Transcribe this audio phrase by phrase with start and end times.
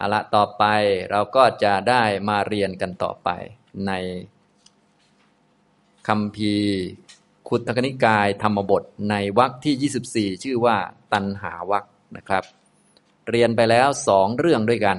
[0.00, 0.64] เอาละต่อไป
[1.10, 3.28] เราก็จะได้มาเรียนกันต่อไป
[3.86, 3.92] ใน
[6.08, 6.54] คำพี
[7.48, 10.76] คุตกนิกายธรรมบทในวรรคที่ 24 ชื่อว่า
[11.12, 11.84] ตันหาวรรค
[12.16, 12.44] นะครับ
[13.30, 14.98] เรียนไปแล้วสองเรื่องด้วยกัน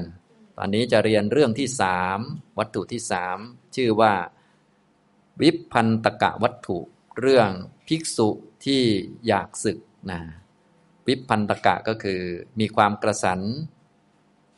[0.58, 2.20] ตอนนี้จะเรียนเรื่องที่สาม
[2.60, 3.38] วัตถุที่สาม
[3.76, 4.14] ชื่อว่า
[5.42, 6.80] วิพันตกะวัตถุ
[7.20, 7.50] เรื่อง
[7.88, 8.30] ภิกษุ
[8.66, 8.82] ที่
[9.28, 9.78] อยากศึก
[10.12, 10.20] นะ
[11.08, 12.22] วิพันตกะก็คือ
[12.60, 13.42] มีความกระสัน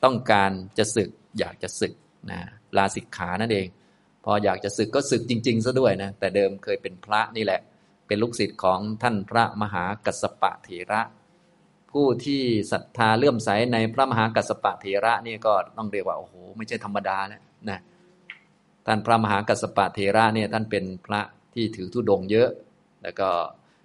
[0.04, 1.10] ต้องการจะศึก
[1.40, 1.94] อยากจะศึก
[2.32, 2.40] นะ
[2.78, 3.68] ลาสิกขานั่นเอง
[4.26, 7.62] พออยากจะศึกก็ศึกจริงๆซะด้วยนะแต่เดิมเคยเป็นพระนี่แหละ
[8.08, 11.02] เป็นลูกศิษย์ของท่านพระมหากัสสปะเถระ
[11.92, 12.42] ผู้ที่
[12.72, 17.80] ศรัทธาเลื่อมใสในพระมหากัสสปะเถระนี่ก็ต้องเรียกว่าโอ้โหไม่ใช่ธรรมดาแล้วนะ
[18.86, 21.22] ท่านพระมหากัสสปะเถระเนี่ยท่านเป็นพระ
[21.54, 22.50] ที่ถือธุดงเยอะ
[23.04, 23.30] แล้วก็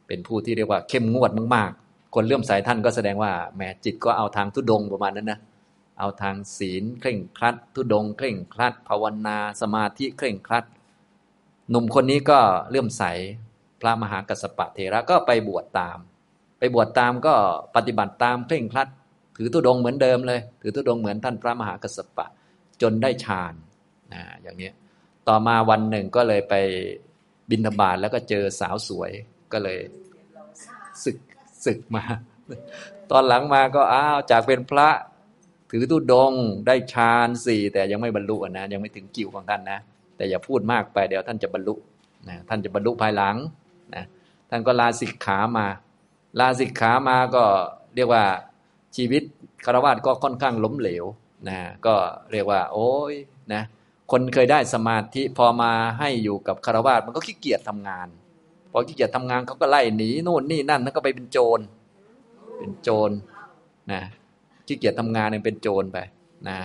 [0.06, 5.38] เป็นผู้ที่เรียกว่าเข้มงวดมาก ๆ คนเลื่อมใสท่านก็แสดงว่าแหมจิตก็เอาทางธุดงประมาณนั้นนะ
[5.98, 10.64] เอาทางศีลเคร่งครัด ทุดงเคร่งครัด ภาวนา สมาธิเคร่งครัด
[11.70, 12.38] หนุ่มคนนี้ก็
[12.70, 13.02] เลื่อมใส
[13.80, 15.98] พระมหากัสสปะเทระก็ไปบวชตาม
[16.58, 17.34] ไปบวชตามก็
[17.76, 18.88] ปฏิบัติตามเคร่งครัด
[19.36, 22.26] ถือทุดงเหมือนเดิมเลย ถือทุดงเหมือนท่านพระมหากัสปะ
[22.82, 23.54] จนได้ฌาน
[24.12, 24.70] นะอย่างนี้
[25.28, 26.54] ต่อมาวันหนึ่งก็เลยไป
[27.50, 29.10] บินธบาตแล้วก็เจอสาวสวย
[29.52, 29.78] ก็เลย
[31.04, 31.16] ศึก
[31.64, 32.04] ศึกมา
[33.10, 34.88] ตอนหลังมาก็อ้าวจากเป็นพระ
[35.70, 36.32] ถือตุดง
[36.66, 39.78] ได้ฌานสี่แต่ยังไม่บรรลุนะยังไม่ถึงกิวของท่านนะ
[40.16, 41.74] แต่อย่าพูดมากไปเดี๋ยวท่านจะบรรลุ
[42.28, 43.36] นะท่านจะบรรลุภายหลัง
[43.94, 44.04] นะ
[44.50, 45.66] ท่านก็ลาสิกขามา
[46.40, 47.44] ลาสิกขามาก็
[47.94, 48.24] เรียกว่า
[48.96, 49.22] ชีวิต
[49.64, 51.04] คารวะก็ค่อนข้างล้มเหลว
[51.48, 51.94] นะก็
[52.32, 53.14] เรียกว่า โอ้ย
[53.52, 53.62] นะ
[54.10, 58.08] คนเคยได้สมาธิพอมาให้อยู่กับคารวะมันก็ขี้เกียจทำงาน
[58.70, 61.60] พอขี้เกียจทำงานเขาก็ไล่หนีนู่นนี่นั่นแล้วก็ไปเป็นโจร
[62.58, 63.10] เป็นโจร
[63.92, 64.02] นะ
[64.68, 65.98] ขี้เกียจทำงานเป็นโจรไป
[66.48, 66.58] นะ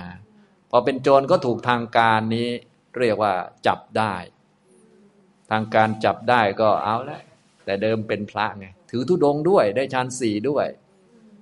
[0.71, 2.47] พอเป็นโจรก็ถูกทางการนี้
[2.99, 3.33] เรียกว่า
[3.67, 4.15] จับได้
[5.51, 7.21] ทางการจับได้ก็เอาล้ว
[7.65, 10.67] แต่เดิมเป็นพระไงถือธุดงด้วยได้ฌานสี่ด้วย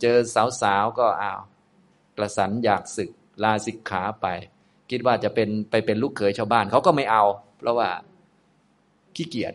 [0.02, 0.18] เจอ
[0.62, 1.34] สาวๆก็เอา
[2.18, 3.09] กระสันอยากศึก
[3.44, 4.28] ลาสิกขาไป
[4.90, 7.24] คิดว่าจะเป็นไปเป็นลูกเขยชาวบ้านเขาก็ไม่เอา
[7.57, 7.90] เพราะว่า
[9.16, 9.53] ขี้เกียจ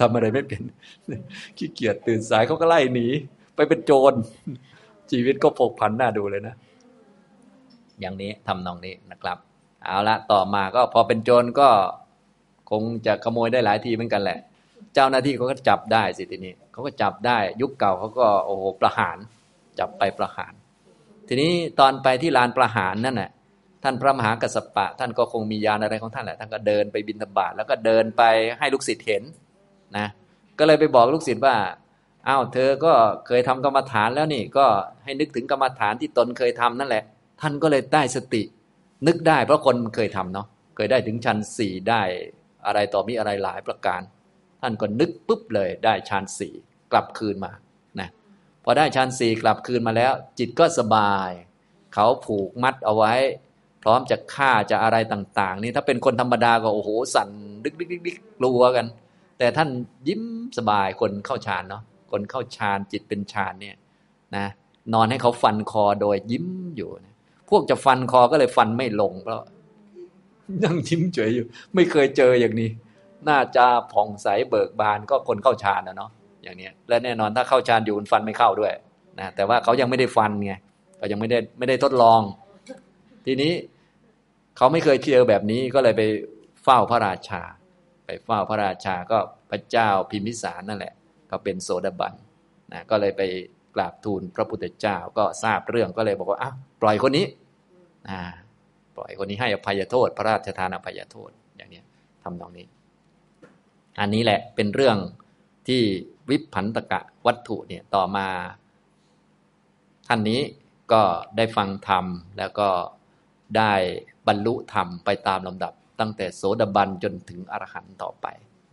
[0.00, 0.62] ทำอะไรไม่เป็น
[1.58, 3.08] ขี้เกียจตื่นสายเขาก็ไล่หนี
[3.56, 4.14] ไปเป็นโจร
[5.12, 6.54] ชีวิตก็ผกผันน่าดูเลยนะ
[8.00, 9.38] อย่างนี้ทำนองนี้นะครับ
[9.84, 11.68] เอาละต่อมาก็พอเป็นโจรก็
[12.70, 14.38] คงจะขโมยได้หลายทีเหมือนกันแหละ
[14.94, 19.16] เจ้าหน้าที่เขาก็จับได้สิทีนี้เขาก็จับได้ ยุคเก่าเขาก็โอ้โหประหาร
[19.78, 20.52] จับไปประหาร
[21.28, 23.30] ทีนี้ตอนไปที่ลานประหารนั่นน่ะ
[23.82, 28.22] ท่านพระมหากัสปะ ท่านก็คงมียานอะไรของท่านแหละท่านก็เดินไปบินธบาตแล้วก็เดินไป
[28.58, 29.22] ให้ลูกศิษย์เห็น
[29.96, 30.06] นะ
[30.58, 31.54] ก็เลยไปบอกลูกศิษย์ว่า
[32.28, 32.92] อ้าวเธอก็
[33.26, 34.66] เคยทำกรรมฐานแล้วนี่ก็
[35.04, 37.04] ให้นึกถึงกรรมฐานที่ตนเคยทำนั่นแหละ
[37.40, 38.42] ท่านก็เลยได้สติ
[39.06, 40.46] นึกได้เพราะคนเคยทำเนาะ
[40.76, 42.02] เคยได้ถึงชั้นสี่ได้
[42.66, 44.00] อะไรต่อมีอะไรหลายประการ
[44.60, 46.54] ท่านก็นึกปุ๊บเลยได้ชั้นสี่
[46.92, 47.52] กลับคืนมา
[48.00, 48.08] นะ
[48.64, 51.30] พอได้ชั้นสี่กลับคืนมาแล้ว จิตก็สบาย
[51.94, 53.14] เขาผูกมัดเอาไว้
[53.82, 57.28] พร้อมจะฆ่าจะอะไรต่าง ๆ นี่ถ้าเป็นคนธรรมดาก็โอ้โหสั่น
[57.64, 58.86] ดึกดึกดึกดึกกลัวกัน
[59.38, 59.68] แต่ท่าน
[60.08, 60.22] ยิ้ม
[60.58, 63.76] สบายคนเข้าฌานเนาะ คนเข้าฌานจิตเป็นฌานเนี่ย
[64.36, 64.46] นะ
[64.94, 66.46] นอนให้เขาฟันคอโดยยิ้ม
[66.76, 67.14] อยู่นะ
[67.50, 69.42] พวกจะฟันคอก็เลยฟันไม่ลงเพราะ
[70.64, 72.70] ยังยิ้มเฉยอยู่ ไม่เคยเจออย่างนี้
[73.28, 76.10] น่าจะผ่องใสเบิกบานก็คนเข้าฌานนะเนาะ
[76.42, 78.72] อย่างนี้และแน่นอนถ้าเข้าฌานอยู่ฟันไม่เข้าด้วย
[79.18, 80.54] นะแต่ว่าเขายังไม่ได้ฟันไง
[80.98, 82.20] เขายังไม่ได้ไม่ได้ทดลอง
[83.26, 83.52] ทีนี้
[84.56, 86.02] เขาไม่เคยเจอแบบนี้ก็เลยไป
[86.62, 87.42] เฝ้าพระราชา
[88.06, 89.18] ไปเฝ้าพระราชาก็
[89.50, 90.92] พระเจ้าพิมพิสารนั่นแหละ
[91.32, 92.14] ก็เป็นโสดาบัน
[92.72, 93.22] นะก็เลยไป
[93.74, 97.26] กราบทูลพระพุทธเจ้าก็ทราบเรื่องก็เลยบอกว่าอ้าวปล่อยคนนี้
[98.08, 98.20] นะ
[98.96, 101.82] ปล่อยคนนี้ให้อภัยโทษ พระราชทานอภัยโทษอย่างนี้
[102.22, 102.66] ทำตรงนี้
[104.00, 104.96] อันนี้แหละเป็นเรื่อง
[105.68, 105.82] ที่
[106.30, 108.26] วิพันตกะวัตถุเนี่ยต่อมา
[110.08, 110.40] ท่านนี้
[110.92, 111.02] ก็
[111.36, 112.04] ได้ฟังธรรม
[112.38, 112.68] แล้วก็
[113.56, 113.72] ได้
[114.28, 118.26] บรรลุธรรมไปตามลำดับ ตั้งแต่โสดาบันจนถึงอรหันต์ต่อไป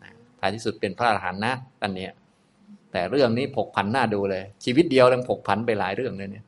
[0.03, 2.11] นะท้ายที่สุดเป็นพระอรหันต์นะอันเนี้ย
[2.91, 6.45] แต่เรื่องนี้ผกผันหน้าดูเลย ชีวิตเดียวยังผกผันไปหลายเรื่องเลยเนี่ย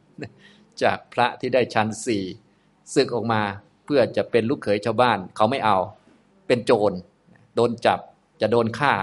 [0.83, 2.23] จากพระที่ได้ชั้นสี่
[2.93, 3.41] ศึกออกมา
[3.85, 5.77] เพื่อจะเป็นลูกเขยชาวบ้าน เขาไม่เอา
[6.47, 6.91] เป็นโจร
[7.55, 7.99] โดนจับ
[8.41, 8.93] จะโดนฆ่า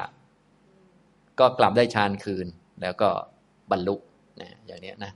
[1.39, 2.47] ก็กลับได้ฌานคืน
[2.83, 3.09] แล้วก็
[3.71, 3.95] บรรลุ
[4.41, 5.13] นะอย่างนี้นะ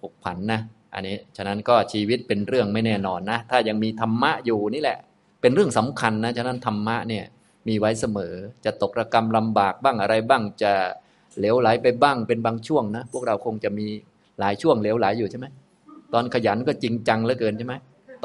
[0.00, 0.60] ผกผันนะ
[0.94, 4.98] อันนี้ฉะนั้นก็ชีวิตเป็นเรื่องไม่แน่นอนนะ ถ้ายังมีธรรมะอยู่นี่แหละ
[5.40, 7.24] เป็นเรื่องสำคัญนะ ฉะนั้นธรรมะเนี่ย
[7.68, 8.34] มีไว้เสมอ
[8.64, 10.72] จะตกระกรรมลำบากบ้างอะไรบ้างจะ
[11.38, 13.86] เหลวไหลไปบ้างเป็นบางช่วงนะพวกเราคงจะมี
[14.38, 15.46] หลายช่วงเหลวไหลอยู่ใช่ไหม
[16.12, 17.74] ตอนขยันก็จริงจังเหลือเกินใช่ไหม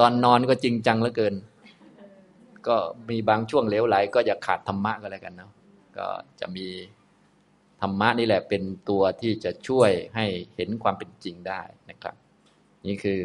[0.00, 1.34] ตอนนอนก็จริงจังเหลือเกิน
[2.68, 2.76] ก็
[3.10, 5.52] มีบางช่วงเลวไหล ก็อย่าขาดธรรมะก็แล้วกันเนาะ
[5.98, 6.06] ก็
[6.40, 6.66] จะมี
[7.80, 11.60] ธรรมะนี่แหละเป็นตัวที่จะช่วยให้เห็นความเป็นจริงได้
[11.90, 12.14] นะครับ
[12.86, 13.22] นี่คือ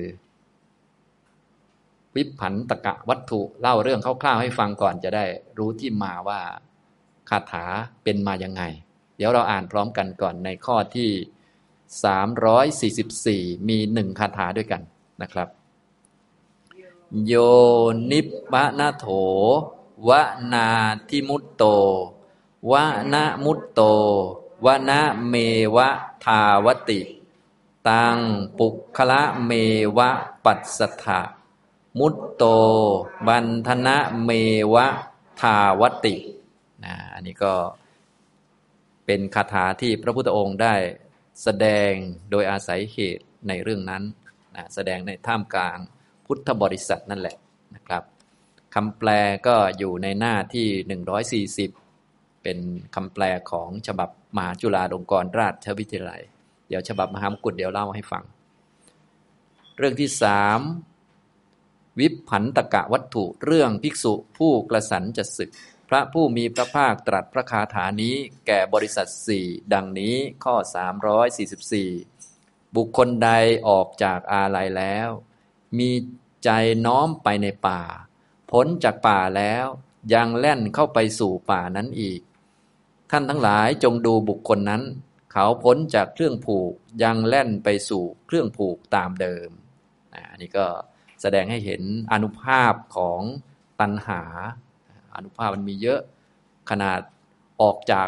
[2.16, 5.26] วิผันตกะวัตถุเล่าเรื่องคร่าวๆให้ฟังก่อนจะได้
[5.58, 6.40] รู้ที่มาว่า
[7.30, 7.66] คาถา
[8.04, 8.64] เป็นมายังไง
[9.16, 11.10] เดี๋ยวเราอ่านพร้อมกันก่อนในข้อที่
[13.56, 14.82] 344 มีหนึ่งคาถาด้วยกัน
[15.22, 15.48] นะครับ
[17.26, 17.34] โย
[18.12, 18.20] นิ
[18.52, 19.08] ปะนาโถ
[20.08, 20.10] ว
[20.54, 20.68] นา
[21.10, 21.64] ทิมุตโต
[22.72, 22.74] ว
[23.14, 23.82] นามุตโต
[24.66, 25.34] วนาเม
[25.76, 25.90] วะ
[26.24, 27.00] ทาวติ
[27.88, 28.18] ตัง
[28.58, 29.52] ปุคละเม
[29.98, 30.10] วะ
[30.46, 31.22] ปัสสถะ
[32.00, 32.44] มุตโต
[33.28, 34.30] บันทนะเม
[34.74, 34.88] วะ
[35.40, 36.16] ทาวติ
[36.84, 37.54] นะอันนี้ก็
[39.06, 40.75] เป็นคาถาที่พระพุทธองค์ได้
[41.44, 41.92] แสดง
[42.31, 44.04] โดยอาศัยเหตุในเรื่องนั้น
[44.56, 45.78] นะแสดงในท่ามกลาง
[46.25, 47.38] พุทธบริษัทนั่นแหละ
[47.75, 48.04] นะครับ
[48.75, 49.10] คำแปล
[49.48, 51.48] ก็อยู่ในหน้าที่
[52.04, 52.57] 140 เป็น
[52.96, 56.22] คำแปลของฉบับมหาจุฬาลงกรณราชวิทยาลัย
[56.68, 58.24] เดี๋ยวฉบับมหามกุฏเดี๋ยวเล่าให้ฟัง
[59.78, 60.60] เรื่องที่สาม
[62.00, 65.50] วิผันตกะวัตถุเรื่องภิกษุผู้กระสันจะศึก
[65.90, 68.16] พระผู้มีพระภาคตรัสพระคาถานี้
[68.48, 70.56] แก่บริษัทสี่ดังนี้ข้อ
[71.46, 73.30] 344 บุคคลใด
[73.68, 75.10] ออกจากอาลัยแล้ว
[75.78, 75.90] มี
[76.44, 76.50] ใจ
[76.86, 77.82] น้อมไปในป่า
[78.52, 79.66] พ้นจากป่าแล้ว
[80.14, 82.22] ยังแล่นเข้าไปสู่ป่านั้นอีก
[83.12, 84.84] ท่านทั้งหลายจงดูบุคคลนั้น
[85.31, 86.74] เขาพ้นจากเครื่องผูก
[87.04, 89.50] ยังแล่นไปสู่เครื่องผูกตามเดิม
[90.31, 90.66] อันนี้ก็
[91.22, 93.22] แสดงให้เห็นอนุภาพของ
[93.81, 94.22] ตัณหา
[95.18, 96.00] อนุภาพมันมีเยอะ
[96.70, 97.00] ขนาด
[97.62, 98.08] ออกจาก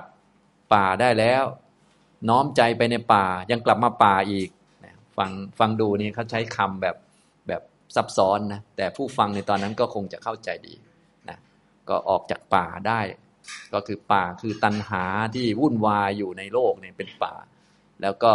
[0.74, 1.44] ป่าได้แล้ว
[2.30, 4.50] น้อมใจไปในป่ายังกลับมาป่าอีก
[5.18, 6.96] ฟังฟังดูนี่เขาใช้คำแบบ
[7.48, 7.62] แบบ
[7.96, 10.74] ซับซ้อนนะแต่ผู้ฟังในตอนนั้นก็คงจะเข้าใจดี
[11.30, 11.38] นะ
[11.90, 13.02] ก็ออกจากป่าได้
[13.74, 15.04] ก็คือป่าคือตัณหา
[15.36, 17.34] ที่วุ่นวายอยู่ในโลกเนี่ยเป็นป่า
[18.02, 18.34] แล้วก็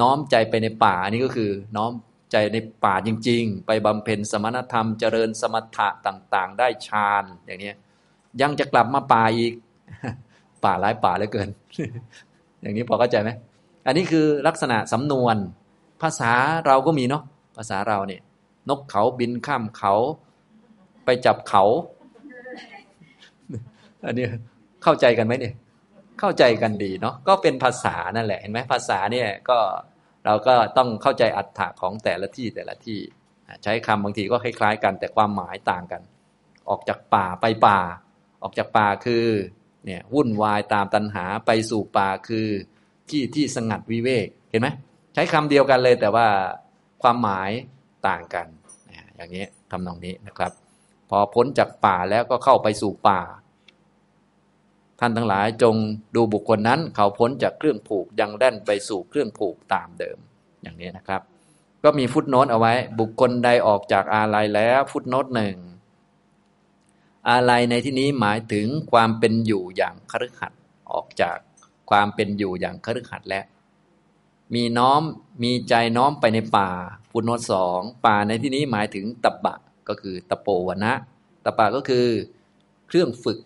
[0.00, 1.92] น้อมใจไปในป่าอันนี้ก็คือ น้อม
[2.32, 7.72] ใจในป่าจริง ๆ ไปบำเพ็ญสมณธรรมเจริญสมถะต่าง ๆ ได้ฌานอย่างนี้
[8.40, 9.52] ยังจะกลับมาป่าอีก
[10.64, 11.48] ป่าหลายป่าเหลือเกิน
[12.62, 13.30] อย่างนี้พอเข้าใจไหม
[13.86, 15.36] อันนี้คือลักษณะสำนวน
[16.02, 16.30] ภาษา
[16.66, 17.22] เราก็มีเนาะ
[17.56, 18.22] ภาษาเราเนี่ย
[18.68, 19.94] นกเขาบินข้ามเขา
[21.04, 21.64] ไปจับเขา
[24.04, 24.24] อันนี้
[24.82, 25.54] เข้าใจกันไหมเนี่ย
[26.20, 29.58] เข้าใจกันดีเนาะก็เป็นภาษานั่นแหละเห็นไหมภาษาเนี่ยก็
[30.26, 33.00] เราก็ต้องเข้าใจอัตถะของแต่ละที่แต่ละที่
[33.62, 36.02] ใช้คำบางทีก็คล้ายๆกันแต่ความหมายต่างกัน
[36.68, 37.78] ออกจากป่าไปป่า
[38.42, 39.26] ออกจากป่าคือ
[39.84, 42.46] เนี่ยวุ่นวายตามตัณหาไปสู่ป่าคือ
[43.10, 44.68] ที่ที่สงัดวิเวกเห็นไหม
[45.14, 46.26] ใช้คำเดียวกันเลยแต่ว่า
[47.02, 47.50] ความหมาย
[48.08, 48.46] ต่างกัน
[49.16, 50.52] อย่างนี้ทำนองนี้นะครับ
[51.10, 53.20] พอพ้นจากป่าแล้วก็เข้าไปสู่ป่า
[55.00, 55.74] ท่านทั้งหลายจง
[56.16, 60.18] ดูบุคคลนั้น เขาพ้นจากเครื่องผูกยังแล่นไปสู่เครื่องผูกตามเดิม
[60.62, 61.20] อย่างนี้นะครับ
[61.84, 65.56] ก็มีฟุตโนตเอาไว้ บุคคลใดออกจากอาลัยแล้วฟุตโนตหนึ่ง
[67.28, 70.60] อาลัยในที่นี้หมายถึงความเป็นอยู่อย่างคฤหัสถ์
[70.92, 71.38] ออกจาก
[71.90, 73.44] ความเป็นอยู่อย่างคฤหัสถ์แล้ว
[74.54, 75.02] มีน้อม
[75.42, 76.70] มีใจน้อมไปในป่า
[77.10, 79.56] พุทโนสองป่าในที่นี้หมายถึงตบะ
[79.88, 80.94] ก็คือตะโปวนะ
[81.44, 82.06] ตบะก็คือ
[82.86, 83.38] เครื่องฝึก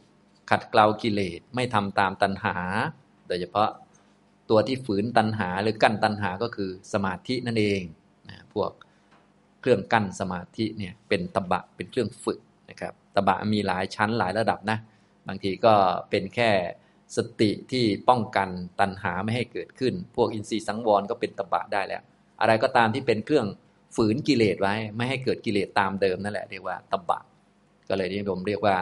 [0.51, 2.57] ขัดเกลากิเลสไม่ทำตามตัณหา
[3.29, 3.69] โดยเฉพาะ
[4.51, 7.83] ตัวที่ฝืนตัณหาหรือกั้นตัณหาก็คือสมาธินั่นเอง
[8.29, 8.71] นะพวก
[9.61, 14.79] เครื่องกั้นสมาธิเนี่ยเป็นตบะเป็นเครื่องฝึกนะครับ ตบะมีหลายชั้นหลายระดับนะ
[15.29, 15.75] บางทีก็
[16.11, 16.51] เป็นแค่
[17.17, 18.49] สติที่ป้องกัน
[18.81, 22.03] ตัณหาไม่ให้เกิดขึ้น พวกอินทรีย์สังวรก็เป็นตบะได้แล้ว
[22.41, 23.47] อะไรก็ตามที่เป็นเครื่อง
[23.97, 27.21] ฝืนกิเลสไว้ ไม่ให้เกิดกิเลสตามเดิมนั่นแหละเรียกว่าตบะ
[27.89, 28.77] ก็เลยนิยมเรียกว่า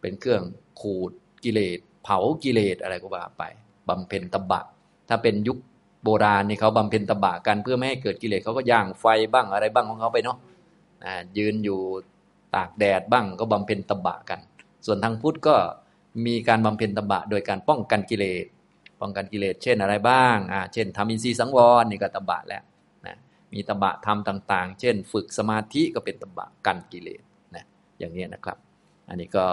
[0.00, 0.42] เป็นเครื่อง
[0.80, 1.12] ขูด
[1.44, 3.42] กิเลส เผากิเลสอะไรก็ว่าไป
[3.88, 4.62] บำเพ็ญตบะ
[5.08, 5.58] ถ้าเป็นยุค
[6.04, 10.38] โบราณนี่เขาบำเพ็ญตบะกันเพื่อไม่ให้เกิดกิเลสเขาก็ย่างไฟบ้างอะไรบ้างของเขาไปเนาะ
[11.38, 11.80] ยืนอยู่
[12.54, 14.40] ตากแดดบ้างก็บำเพ็ญตบะกัน
[14.86, 15.56] ส่วนทางพุทธก็
[16.26, 18.46] มีการบำเพ็ญตบะโดยการป้องกันกิเลส
[19.00, 22.62] ป้องกันกิเลส เช่นอะไรบ้างอ่าเช่นทำอินทรีย์สังวรนี่ก็ตบะแล้ว
[23.06, 23.16] นะ
[23.52, 27.22] มีตบะทำต่าง ๆ เช่น ฝึกสมาธิก็เป็นตบะกันกิเลส
[27.54, 27.64] นะ
[27.98, 28.58] อย่างนี้นะครับ
[29.08, 29.46] อันนี้ก็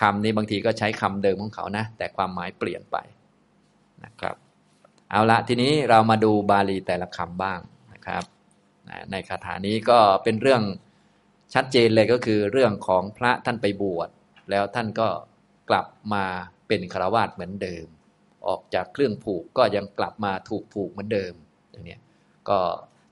[0.00, 2.96] คำนี้บางทีก็ใช้คำเดิมของเขานะ แต่ความหมายเปลี่ยนไป
[4.04, 4.36] นะครับ
[5.10, 7.58] เอาละทีนี้เรามาดูบาลีแต่ละคำบ้าง
[7.92, 8.24] นะครับ
[9.10, 10.62] ในคาถานี้ก็เป็นเรื่อง
[11.54, 14.08] ชัดเจนเลยก็คือเรื่องของพระท่านไปบวช
[14.50, 15.08] แล้วท่านก็
[15.70, 16.24] กลับมา
[16.68, 17.86] เป็นคาวาสเหมือนเดิม
[18.46, 21.32] ออกจากเครื่องผูกก็ยังกลับมาถูกผูกเหมือนเดิม
[21.70, 21.98] อย่างนี้
[22.48, 22.58] ก็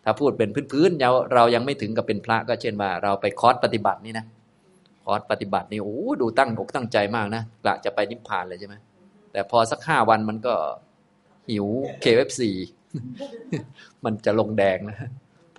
[0.04, 4.26] ถ้าพูดเป็นพื้นๆเราเรายังไม่ถึงกับเป็นพระก็เช่นว่า เราไปคอร์สปฏิบัตินี่นะ
[5.04, 8.75] คอร์สปฏิบัตินี่โอ้ดูตั้งอกตั้งใจมากนะกะจะไปนิพพานเลยใช่ไหม
[9.33, 10.54] แต่พอสักห้าวันมันก็
[11.50, 11.66] หิว
[12.00, 12.50] KFC
[14.04, 14.97] มันจะลงแดงนะ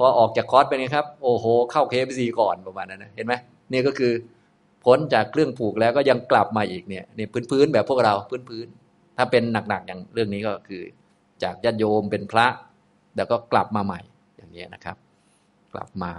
[0.01, 3.33] พอออกจากคอร์สไปนี่ครับ โอ้โห เข้า KFC ก่อนประมาณนั้นนะเห็นไหม
[3.71, 4.13] นี่ก็คือ
[4.85, 8.13] พ้นจากเครื่องผูกแล้วก็ยังกลับมาอีกเนี่ยนี่พื้นๆแบบพวกเรา
[8.49, 10.81] พื้นๆถ้าเป็นหนักๆอย่างเรื่องนี้ก็คือ
[11.43, 12.47] จากญาติโยมเป็นพระ
[13.15, 14.01] แล้วก็กลับมาใหม่
[14.37, 14.97] อย่างนี้นะครับ
[15.73, 16.11] กลับมา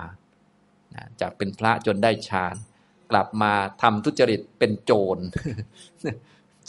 [1.21, 2.57] จากเป็นพระจนได้ฌาน
[3.11, 5.19] กลับมาทำทุจริตเป็นโจร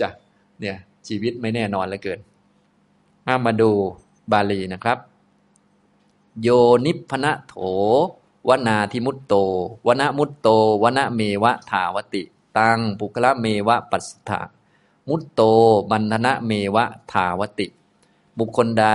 [0.01, 0.09] จะ
[0.61, 0.77] เนี่ย
[1.07, 2.19] ชีวิตไม่แน่นอนเลยเกิน
[3.45, 3.69] มาดู
[4.31, 4.97] บาลีนะครับ
[6.41, 6.49] โย
[6.85, 7.55] นิพนะโถ
[8.47, 9.33] วนาทิมุตโต
[9.87, 10.47] วนามุตโต
[10.83, 12.23] วนาเมวะถาวติ
[12.57, 14.39] ตังปุคละเมวะปัสสะ
[15.09, 15.41] มุตโต
[15.91, 17.67] บันธนะเมวะถาวติ
[18.37, 18.87] บุคคลใด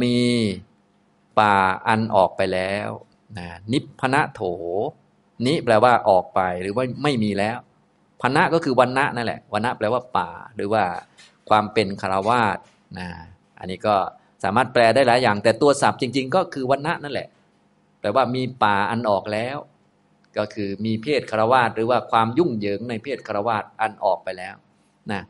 [0.00, 0.20] มี
[1.38, 1.54] ป่า
[1.86, 2.88] อันออกไปแล้ว
[3.36, 4.40] นะนิพนะโถ
[5.46, 7.58] นิแปลว่าออกไปหรือว่าไม่มีแล้ว
[8.20, 10.84] พนะก็คือวันณะนั่นแหละวันณะแปลว่าป่า หรือว่า
[11.48, 12.58] ความเป็นคารวาส
[12.98, 13.08] นะ
[13.58, 13.96] อันนี้ก็
[14.44, 17.28] สามารถแปลได้หลายอย่าง แต่ตัวศัพท์จริง ๆ ก็คือวันณะนั่นแหละ
[18.00, 19.56] แปลว่ามีป่าอันออกแล้ว
[20.38, 24.54] ก็คือมีเพศคารวาสหรือว่าความยุ่งเหยิงในเพศคารวาสอันออกไปแล้ว
[25.12, 25.22] นะ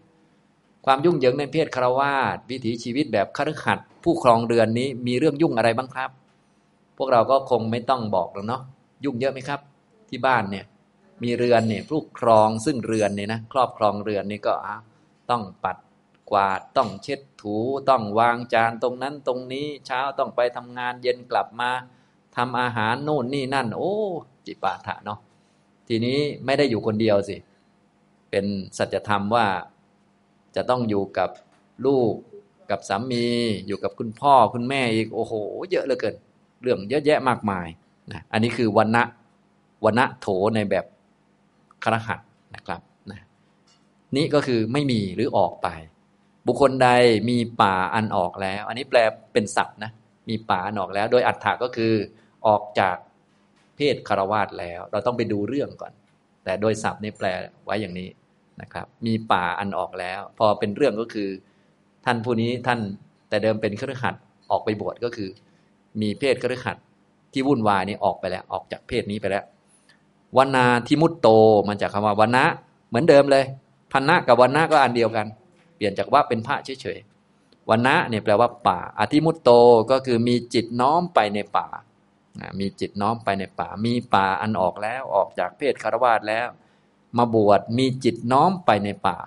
[0.86, 6.10] ความยุ่งเหยิงในเพศคารวาสวิถีชีวิตแบบคฤหัสถ์ผู้ครองเรือนนี้มีเรื่องยุ่งอะไรบ้างครับ
[6.98, 8.62] พวกเราก็คงไม่ต้องบอกหรอกเนาะ
[9.04, 9.60] ยุ่งเยอะไหมครับ
[10.08, 10.64] ที่บ้านเนี่ย
[11.22, 14.54] มีเรือนเนี่ยผู้ครองซึ่งเรือนเนี่ยนะครอบครองเรือนนี่ก็
[15.30, 15.76] ต้องปัด
[16.30, 17.56] กวาด ต้องเช็ดถู
[17.88, 21.70] ต้องวางจานตรงนั้นตรงนี้เช้าต้องไปทำงานเย็นกลับมา
[22.36, 23.92] ทำอาหารโน่นนี่นั่น โอ้
[24.46, 25.18] จิปาถะเนาะ
[25.88, 27.36] ทีนี้ไม่ได้อยู่คนเดียวสิ
[28.30, 28.44] เป็น
[28.78, 29.46] สัจธรรมว่า
[30.56, 31.30] จะต้องอยู่กับ
[31.86, 32.12] ลูก
[32.70, 33.24] กับสามี
[33.66, 35.32] อยู่กับคุณพ่อคุณแม่อีกโอ้โห
[35.70, 36.14] เยอะเหลือเกิน
[36.62, 37.66] เรื่องเยอะแยะมากมาย
[38.12, 39.02] นะอันนี้คือวันณะ
[39.84, 40.84] วันณะโถในแบบ
[41.84, 42.20] ครหัส
[42.54, 42.80] นะครับ
[43.10, 43.20] นะ
[44.16, 45.68] นี่ก็คือไม่มีหรือออกไป
[46.46, 46.88] บุคคลใด
[47.30, 48.98] มีป่าอันออกแล้ว อันนี้แปล
[49.32, 49.90] เป็นศัพท์นะ
[50.28, 51.94] มีป่าอันออกแล้ว โดยอัฏฐาก็คือ
[52.46, 52.96] ออกจาก
[53.76, 55.92] เพศคารวาสแล้ว เราต้องไปดูเรื่องก่อน
[56.44, 57.26] แต่โดยศัพท์นี่แปล
[57.64, 58.08] ไว้อย่างนี้
[58.62, 61.28] นะครับ มีป่าอันออกแล้ว พอเป็นเรื่องก็คือ
[62.04, 62.80] ท่านผู้นี้ท่าน
[63.28, 64.14] แต่เดิมเป็นครหัส
[64.50, 65.30] ออกไปบวชก็คือ
[66.00, 66.76] มีเพศครหัส
[67.32, 69.44] ที่วุ่นวายนี่ออกไปแล้ว ออกจากเพศนี้ไปแล้ว
[70.36, 71.28] วนาทิมุตโต
[71.68, 72.44] มันจากคำว่าวันนะ
[72.88, 73.44] เหมือนเดิมเลย
[73.92, 75.26] พันนะกับวันนะก็อันเดียวกัน
[75.76, 79.50] เปลี่ยนจากว่าเป็นพระเฉยๆวันนะเนี่ยแปลว่าป่าอธิมุตโต
[79.90, 81.68] ก็คือมีจิตน้อมไปในป่า
[82.60, 86.48] มีจิตน้อมไปในป่า มีป่าอันออกแล้วออกจากเพศคารวาสแล้ว
[87.18, 89.18] มาบวชมีจิตน้อมไปในป่า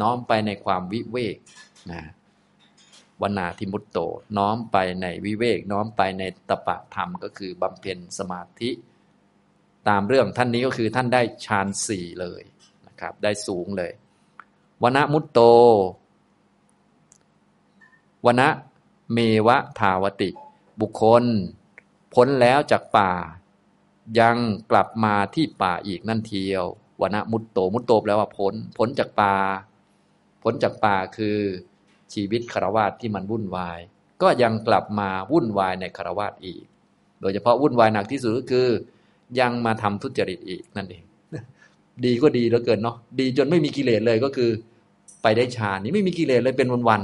[0.00, 1.36] น้อมไปในความวิเวก
[1.92, 2.02] นะ
[3.22, 3.98] วนาทิมุตโต
[4.38, 8.70] น้อมไปในวิเวก น้อมไปในตปะธรรมก็คือบำเพ็ญสมาธิ
[9.88, 12.42] ตามเรื่องท่านนี้ก็คือท่านได้ฌานสี่เลย
[12.86, 13.92] นะครับ ได้สูงเลย
[14.82, 15.38] วณมุตโต
[18.26, 18.42] วณ
[19.12, 20.30] เมวะทาวติ
[20.80, 21.24] บุคคล
[22.14, 23.12] พ้นแล้วจากป่า
[24.20, 24.36] ยัง
[24.70, 26.64] กลับมาที่ป่าอีกนั่นเทียว
[27.00, 29.34] วณมุตโตมุตโตแปลว่าพ้นพ้นจากป่า
[30.42, 31.38] พ้นจากป่าคือ
[32.12, 33.78] ชีวิตคารวาสที่มันวุ่นวาย
[34.22, 36.64] ก็ยังกลับมาวุ่นวายในคารวาสอีก
[37.20, 38.68] โดยเฉพาะวุ่นวายหนักที่สุดก็คือ
[39.40, 41.04] ยังมาทำทุจริตอีกนั่นเอง
[42.04, 44.50] ดีก็ดีเหลือเกินเนาะดีจนไม่มีกิเลสเลยก็คือ
[45.22, 47.02] ไปได้ฌานนี้ไม่มีกิเลสเลยเป็นวัน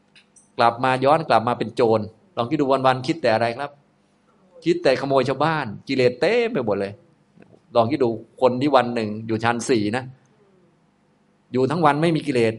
[0.00, 2.00] ๆกลับมาย้อนกลับมาเป็นโจร
[2.36, 3.70] ลองคิดดูวันๆคิดแต่อะไรครับ
[4.64, 6.92] คิดแต่ขโมยชาวบ้าน กิเลสเต้ไปหมดเลย
[7.76, 10.04] ลองคิดดูคนที่วันหนึ่งอยู่ชั้นสี่นะ
[11.52, 12.54] อยู่ทั้งวันไม่มีกิเลส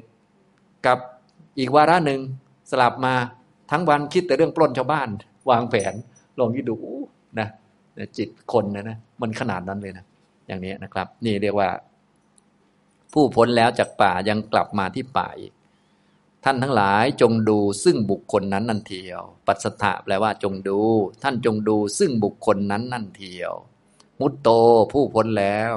[0.86, 0.98] กับ
[1.60, 2.19] อีกวาระหนึ่ง
[2.72, 3.13] สลับมา
[3.72, 5.07] ทั้งวันคิดแต่เรื่องปล้นชาวบ้าน
[5.50, 5.93] วางแผน
[6.39, 6.75] ลองคิดดู
[7.39, 7.48] นะ
[8.17, 10.05] จิตคนนะนะมันขนาดนั้นเลยนะ
[10.47, 11.69] อย่างนี้นะครับ นี่เรียกว่า
[13.13, 15.53] ผู้พ้นแล้วจากป่ายังกลับมาที่ป่าอีก
[16.43, 20.79] ท่านทั้งหลายจงดูซึ่งบุคคลนั้นนั่นเทียว ปัสสถะแปลว่าจงดู
[21.23, 23.53] ท่านจงดูซึ่งบุคคลนั้นนั่นเทียว
[24.19, 24.49] มุตโต
[24.91, 25.73] ผู้พ้นแล้ว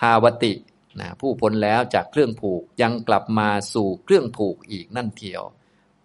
[0.00, 0.52] ทาวติ
[1.00, 5.42] นะผู้พ้นแล้วจากเครื่องผูกยังกลับมาสู่เครื่องผูกอีกนั่นเทียว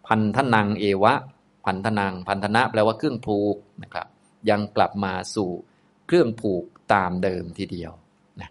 [0.07, 1.13] พันธนังเอวะ
[1.65, 4.07] พันธนัง พันธนะแปลว่าเครื่องผูกนะครับ
[4.49, 5.49] ยังกลับมาสู่
[6.07, 6.63] เครื่องผูก
[6.93, 7.91] ตามเดิมทีเดียว
[8.41, 8.49] นะ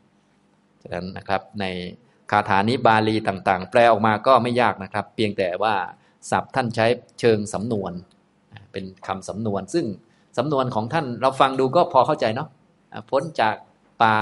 [0.82, 1.64] ฉะนั้นนะครับใน
[2.30, 5.74] คาถานี้บาลีต่างๆ แปลออกมาก็ไม่ยากนะครับ เพียงแต่ว่า
[6.30, 6.86] ศัพท์ท่านใช้
[7.20, 7.92] เชิงสำนวน
[8.72, 9.86] เป็นคำสำนวน ซึ่ง
[10.38, 12.48] สำนวนของท่านเราฟังดูก็พอเข้าใจเนาะ
[13.10, 13.56] พ้นจาก
[14.02, 14.16] ป่า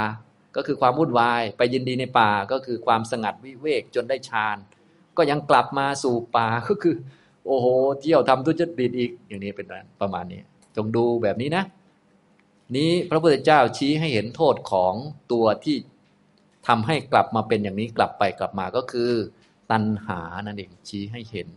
[0.57, 4.57] ก็คือความวุ่นวาย ไปยินดีในป่าก็คือความสงัดวิเวกจนได้ฌาน
[5.17, 6.95] ก็ยังกลับมาสู่ป่าก็คือ
[7.47, 7.67] โอ้โห
[8.01, 9.67] เที่ยวทำทุจริตอีกอย่างนี้เป็น
[10.01, 10.41] ประมาณนี้
[10.77, 11.65] จงดูแบบนี้นะ
[12.77, 14.95] นี้พระพุทธเจ้าชี้ให้เห็นโทษของ
[15.33, 15.77] ตัวที่
[16.69, 19.11] ทำให้กลับมาเป็นอย่างนี้กลับไปกลับมาก็คือ
[19.71, 21.49] ตัณหานั่นเองชี้ให้เห็น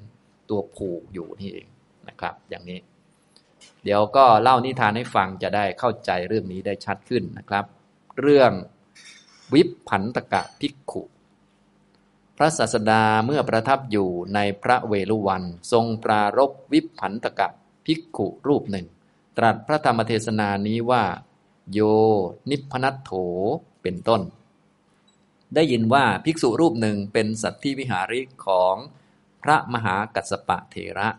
[0.49, 1.67] ตัวผูกอยู่นี่เอง
[2.07, 2.79] นะครับ อย่างนี้
[3.83, 7.65] เดี๋ยวก็เล่านิทานให้ฟังจะได้เข้าใจเรื่องนี้ได้ชัดขึ้นนะครับ
[8.19, 8.51] เรื่อง
[9.53, 11.03] วิปผันตกะภิกขุ
[12.37, 17.47] พระศาสดาเมื่อประทับอยู่ในพระเวลุวัน ทรงปรารบวิปผันตกะ
[17.85, 18.85] ภิกขุรูปหนึ่ง
[19.37, 21.03] ตรัสพระธรรมเทศนานี้ว่า
[21.73, 21.79] โย
[22.49, 23.11] นิพนัตโถ
[23.81, 24.21] เป็นต้น
[25.55, 28.75] ได้ยินว่าภิกษุรูปหนึ่งเป็นสัตว์ที่วิหาริกของ
[29.43, 31.09] พระมหากัสสปะเถระ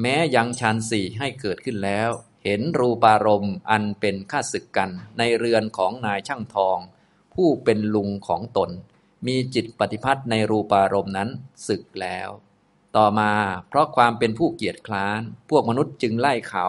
[0.00, 2.10] แม้ยังฌานสี่ให้เกิดขึ้นแล้ว
[2.44, 6.78] เห็นรูปารมณ์อันเป็นข้าศึกกันในเรือนของนายช่างทอง
[7.34, 8.70] ผู้เป็นลุงของตน
[9.26, 11.28] มีจิตปฏิพัทธในรูปารมณ์นั้น
[11.66, 12.28] ศึกแล้ว
[12.96, 13.32] ต่อมา
[13.68, 15.20] เพราะความเป็นผู้เกียจคร้าน
[15.50, 16.66] พวกมนุษย์จึงไล่เขา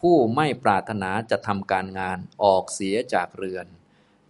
[0.00, 3.66] ผู้ไม่ปรารถนาจะทำการงานออกเสียจากเรือน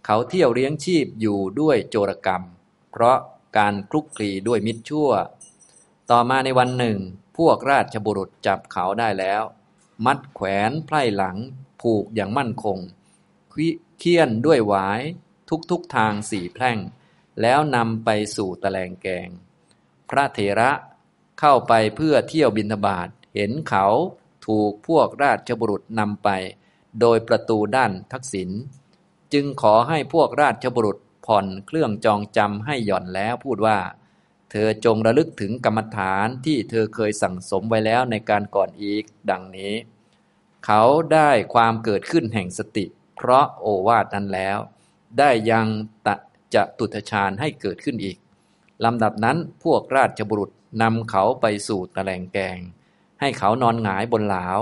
[0.05, 2.43] เขาเที่ยวเลี้ยงชีพอยู่ด้วยโจรกรรม
[2.91, 3.17] เพราะ
[3.57, 5.11] การคลุกคลีด้วยมิตรชั่ว
[6.09, 6.99] ต่อมาในวันหนึ่ง
[7.37, 9.43] พวกราชบุรุษจับเขาได้แล้ว
[10.05, 11.37] มัดแขวนไพร่หลัง
[11.81, 12.77] ผูกอย่างมั่นคง
[13.99, 15.01] เคี่ยนด้วยหวาย
[15.71, 16.77] ทุกๆทางสี่แพร่ง
[17.41, 19.29] แล้วนำไปสู่ตะแลงแกง
[20.09, 20.71] พระเถระ
[21.39, 23.85] เข้าไปเพื่อเที่ยวบินทบาทเห็นเขา
[24.47, 26.29] ถูกพวกราชบุรุษนำไป
[27.01, 28.49] โดยประตูด้านทักษิณ
[29.33, 33.77] จึงขอให้พวกราชบุรุษผ่อนเครื่องจองจำให้หย่อนแล้วพูดว่า
[34.51, 39.73] เธอจงระลึกถึงกรรมฐานที่เธอเคยสั่งสมไว้แล้วในการก่อนอีกดังนี้
[40.65, 42.85] เขาได้ความเกิดขึ้นแห่งสติ
[43.15, 44.57] เพราะโอวาทนั้นแล้ว
[45.19, 45.67] ได้ยัง
[46.07, 46.15] ตะ
[46.53, 48.17] จะตุทชาญให้เกิดขึ้นอีก
[48.85, 50.51] ลำดับนั้นพวกราชบุรุษ
[50.81, 52.57] นำเขาไปสู่ตะแลงแกง
[53.19, 54.59] ให้เขานอนหงายบนหลาว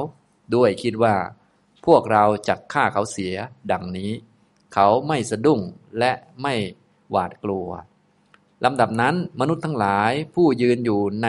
[0.55, 1.15] ด้วยคิดว่า
[1.85, 3.35] พวกเราจะฆ่าเขาเสีย
[3.71, 4.11] ดังนี้
[4.73, 5.59] เขาไม่สะดุ้ง
[5.99, 6.53] และไม่
[7.11, 7.67] หวาดกลัว
[8.63, 11.27] ลำดับนั้นมนุษย์ทั้งหลายผู้ยืนอยู่ใน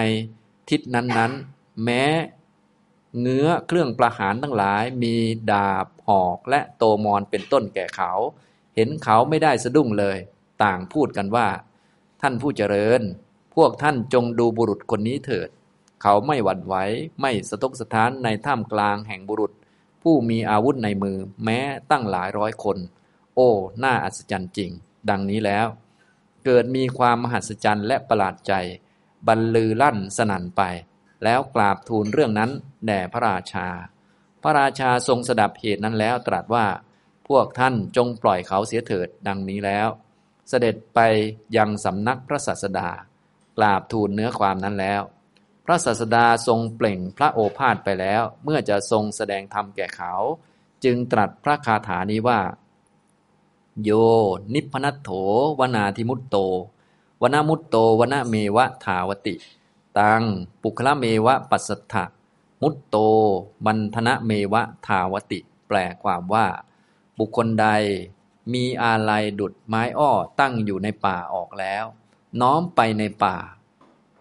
[0.70, 2.04] ทิศนั้นๆ แม้
[3.20, 5.14] เงื้อเครื่องประหารทั้งหลายมี
[5.50, 8.12] ดาบหอกและโตมอนเป็นต้นแก่เขา
[8.74, 10.16] เห็นเขาไม่ได้สะดุ้งเลย
[10.62, 11.48] ต่างพูดกันว่า
[12.22, 13.02] ท่านผู้เจริญ
[13.54, 15.48] พวกท่านจงดูบุรุษคนนี้เถิด
[16.02, 16.74] เขาไม่หวั่นไหว
[17.20, 19.52] ไม่สะทกสะท้านในท่ามกลางแห่งบุรุษ
[20.02, 21.58] ผู้มีอาวุธในมือแม้
[21.90, 22.78] ตั้งหลายร้อยคน
[23.34, 23.50] โอ้
[23.82, 24.70] น่าอัศจรรย์จริง
[25.10, 25.66] ดังนี้แล้ว
[26.44, 28.52] เกิดมีความมหัศจรรย์และประหลาดใจ
[29.28, 30.62] บรรลือลั่นสนั่นไป
[31.24, 32.50] แล้วกราบทูลเรื่องนั้น
[32.86, 33.68] แด่พระราชา
[34.42, 36.66] พระราชาทรงสดับเหตุนั้นแล้วตรัสว่า
[37.28, 39.88] พวกท่านจงปล่อยเขาเสียเถิดดังนี้แล้ว
[40.48, 41.00] เสด็จไป
[41.56, 42.88] ยังสำนักพระศาสดา
[43.58, 45.02] กราบทูลเนื้อความนั้นแล้ว
[45.66, 50.14] พระศาสดาทรงเปล่งพระโอภาษไปแล้ว เมื่อจะทรงแสดงธรรมแก่เขา
[50.84, 52.40] จึงตรัสพระคาถานี้ว่า
[53.82, 53.90] โย
[54.54, 55.10] นิพนัตโถ
[55.60, 56.36] วนาธิมุตโต
[57.22, 59.34] วนามุตโตวนาเมวะถาวติ
[59.98, 60.22] ตัง
[60.62, 62.04] ปุคละเมวะปัสสัทธะ
[62.62, 62.96] มุตโต
[63.64, 66.46] บันทนะเมวะถาวติ แปลความว่า
[67.18, 67.66] บุคคลใด
[68.52, 71.84] มีอาลัยดุดไม้อ้อตั้งอยู่ในป่าออกแล้ว
[72.40, 73.36] น้อมไปในป่า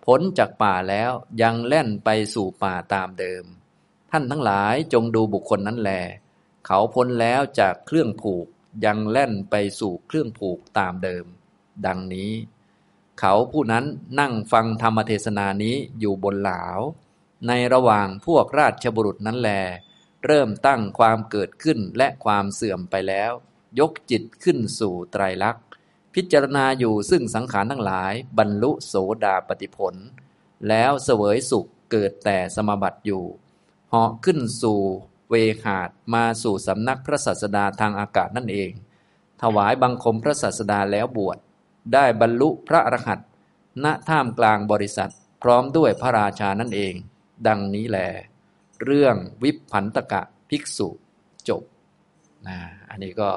[0.05, 3.43] พ้นจากป่าแล้วยังแล่นไปสู่ป่าตามเดิม
[4.11, 5.91] ท่านทั้งหลายจงดูบุคคลนั้นแล
[6.65, 8.45] เขาพ้นแล้วจากเครื่องผูก
[8.85, 11.25] ยังแล่นไปสู่เครื่องผูกตามเดิม
[11.85, 12.31] ดังนี้
[13.19, 13.85] เขาผู้นั้น
[14.19, 16.79] นั่งฟังธรรมเทศนานี้อยู่บนหลาว
[17.47, 19.51] ในระหว่างพวกราชบุรุษนั้นแล
[20.25, 23.31] เริ่มตั้งความเกิดขึ้นและความเสื่อมไปแล้ว
[23.79, 25.61] ยกจิตขึ้นสู่ไตรลักษณ
[26.15, 29.95] พิจารณาอยู่ซึ่งสังขารทั้งหลาย บรรลุโสดาปติผล
[30.69, 33.23] แล้วเสวยสุขเกิดแต่สมบัติอยู่
[33.89, 34.81] เหาะขึ้นสู่
[35.29, 38.71] เวหาดมาสู่สำนักพระศาสดาทางอากาศนั่นเอง
[39.41, 41.37] ถวายบังคมพระศาสดาแล้วบวช
[41.93, 43.27] ได้บรรลุพระอรหันต์
[43.83, 45.11] ณท่ามกลางบริษัท
[45.43, 46.93] พร้อมด้วยพระราชานั่นเอง
[47.47, 47.99] ดังนี้แหล
[48.83, 50.87] เรื่องวิพันตกะภิกษุ
[51.49, 51.63] จบ
[52.47, 52.57] นะ
[52.89, 53.29] อันนี้ก็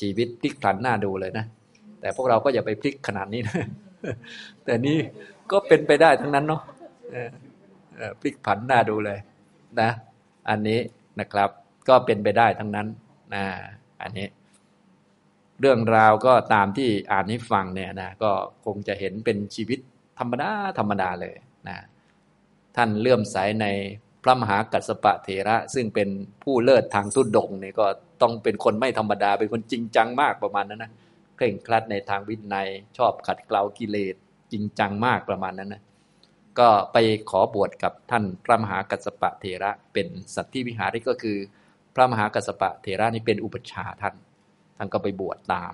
[0.00, 1.46] ชีวิตพลิกผันหน้าดูเลยนะ
[2.02, 3.66] แต่พวกเราก็อย่าไปพลิกขนาดนี้นะ
[4.64, 4.98] แต่นี่
[5.52, 6.62] ก็เป็นไปได้ทั้งนั้นเนาะ
[8.20, 9.18] พลิกผันหน้าดูเลย
[9.80, 9.90] นะ
[10.48, 10.80] อันนี้
[11.20, 11.50] นะครับ
[11.88, 12.86] ก็เป็นไปได้ทั้งนั้น
[13.34, 13.44] นะ
[14.02, 14.26] อันนี้
[15.60, 18.30] เรื่องราวก็ตามที่อ่านให้ฟังเนี่ยนะก็
[18.64, 19.78] คงจะเห็นเป็นชีวิต
[20.18, 21.36] ธรรมดาธรรมดาเลย
[21.68, 21.76] นะ
[22.76, 23.66] ท่านเลื่อมใสใน
[24.22, 26.08] พระมหากัสสปะเถระ ซึ่งเป็น
[26.42, 27.86] ผู้เลิศทางสุดดงเนี่ยก็
[28.22, 30.90] ต้องเป็นคนไม่ธรรมดา เป็นคนจริงจังมากประมาณนั้นนะ
[31.36, 32.68] เคร่งครัดในทางวินัย
[32.98, 34.14] ชอบขัดเกลากิเลส
[34.52, 35.82] จริงจังมากประมาณนั้นนะ
[36.58, 36.96] ก็ไป
[37.30, 41.38] ขอบวชกับท่านพระมหากัสปะเถระเป็นสัตธิวิหาริกก็คือ
[41.94, 44.14] พระมหากัสปะเถระนี่เป็นอุปชาท่าน
[44.76, 45.72] ท่านก็ไปบวชตาม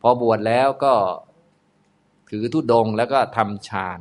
[0.00, 0.94] พอบวชแล้วก็
[2.30, 3.98] ถือธุดงแล้วก็ทำฌาน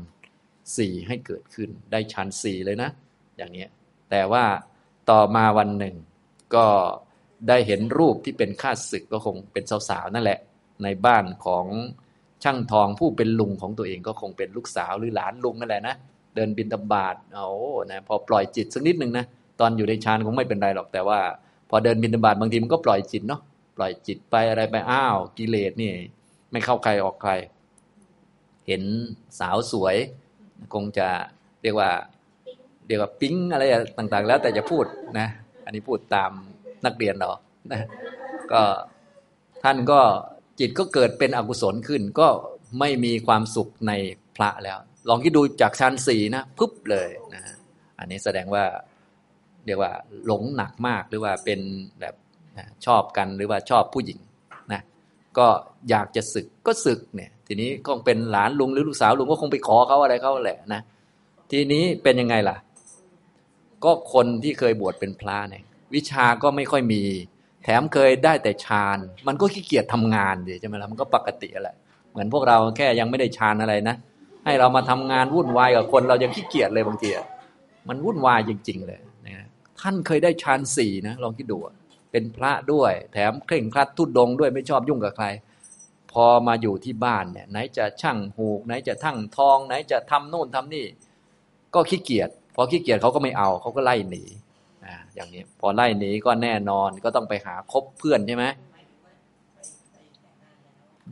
[0.78, 2.89] สี่ให้เกิดขึ้น ได้ฌานสี่เลยนะ
[3.38, 3.65] อย่างนี้
[4.10, 4.46] แต่ว่า
[5.10, 5.96] ต่อมาวันหนึ่ง
[6.56, 6.65] ก็
[7.48, 10.39] ได้เห็นรูปที่เป็นข้าศึกก็คงเป็นสาวๆนั่นแหละ
[10.84, 11.66] ในบ้านของ
[12.44, 15.96] ช่างทองผู้เป็นลุงของตัวเองก็คงเป็นลูกสาวหรือหลานลุงนั่นแหละนะ
[16.36, 17.48] เดินบินตบาทเอา
[17.92, 19.26] นะพอปล่อยจิตสักนิดหนึ่งนะ
[19.60, 21.20] ตอนอยู่ในฌานคงไม่เป็นไรหรอกแต่ว่า
[21.70, 23.42] พอเดินบินตบาทบางทีมันก็ปล่อยจิตเนาะ
[23.78, 25.92] ปล่อยจิตไปอะไรไปอ้าวกิเลสนี่
[26.52, 27.32] ไม่เข้าใครออกใคร
[28.68, 28.84] เห็น
[29.40, 29.96] สาวสวย
[30.74, 31.08] คงจะ
[31.62, 31.90] เรียกว่า
[32.88, 33.64] เรียกว่าปิ๊งอะไร
[33.98, 34.86] ต่างๆ แล้วแต่จะพูด
[35.20, 35.28] นะ
[35.66, 36.32] อันนี้พูดตาม
[36.86, 37.28] นักเรียนเรา
[37.72, 37.82] นะ
[38.52, 38.62] ก็
[39.64, 40.00] ท่านก็
[40.60, 42.28] จิตก็เกิดเป็นอกุศลขึ้น ก็
[42.80, 43.92] ไม่มีความสุขใน
[44.36, 44.78] พระแล้ว
[45.10, 47.42] ลองคิดดูจากชั้นสี่นะปุ๊บเลยนะ
[48.00, 48.63] อันนี้แสดงว่า
[49.66, 49.92] เรียกว่า
[50.26, 51.60] หลงหนักมากหรือว่าเป็น
[52.00, 52.16] แบบ
[52.86, 54.20] ชอบกันหรือว่าชอบผู้หญิง
[54.74, 54.82] นะ
[55.38, 55.48] ก็
[55.89, 60.82] อยากจะศึกก็ศึกเนี่ย ทีนี้ก็เป็นหลานลุงหรือลูกสาวลุงก็คงไปขอเขาอะไรเขาแหละนะ
[61.52, 62.58] ทีนี้เป็นยังไงล่ะ
[63.84, 65.63] ก็คนที่เคยบวชเป็นพระเนี่ย
[65.96, 67.02] วิชาก็ไม่ค่อยมี
[67.63, 68.97] แถมเคยได้แต่ฌาน
[69.28, 71.76] มันก็ขี้เกียจทำงานดิใช่ไหมล่ะมันก็ปกติแหละ
[72.12, 73.95] เหมือนพวกเราแค่ยังไม่ได้ฌานอะไรนะ
[74.45, 77.10] ให้เรามาทำงานวุ่นวายกับคนเรายังขี้เกียจเลยบางที
[77.89, 79.47] มันวุ่นวายจริง ๆ เลยนะ
[79.82, 81.58] ท่านเคยได้ฌานสี่นะลองคิดดู
[82.12, 85.28] เป็นพระด้วย แถมเคร่งครัดทุดดงด้วยไม่ชอบยุ่งกับใคร
[86.12, 90.86] พอมาอยู่ที่บ้านเนี่ยไหนจะช่างหูก ไหนจะทั้งทอง ไหนจะทำโน่นทำนี่
[91.73, 94.23] ก็ขี้เกียจพอขี้เกียจเขาก็ไม่เอาเขาก็ไล่หนี
[95.15, 98.46] อย่างนี้พอไล่หนีก็แน่นอนก็ต้องไปหาคบเพื่อนใช่ไหม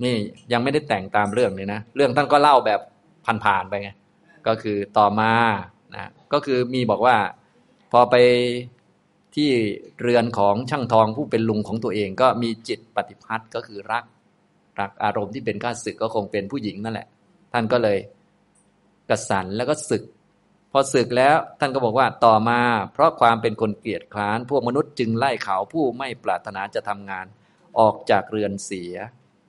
[0.03, 0.15] นี่
[0.51, 2.79] ยังไม่ได้แต่งตามเรื่องเลยนะ เรื่องท่านก็เล่าแบบ
[3.45, 3.89] ผ่านๆไปไง
[4.47, 5.31] ก็คือต่อมา
[5.93, 7.15] นะก็คือมีบอกว่า
[7.91, 8.15] พอไป
[9.35, 9.49] ที่
[10.01, 14.05] เรือนของช่างทองผู้เป็นลุงของตัวเองก็มีจิตปฏิพัทธ์ก็คือรัก
[14.79, 17.07] รักอารมณ์ที่เป็นข้าศึกก็คงเป็นผู้หญิงนั่นแหละ
[17.53, 17.97] ท่านก็เลย
[19.09, 20.03] กระสันแล้วก็ศึก
[20.71, 22.61] พอศึกแล้วท่านก็บอกว่าต่อมา
[22.93, 27.25] เพราะความเป็นคนเกียจคร้าน พวกมนุษย์จึงไล่เขาผู้ไม่ปรารถนาจะทำงาน
[27.79, 28.93] ออกจากเรือนเสีย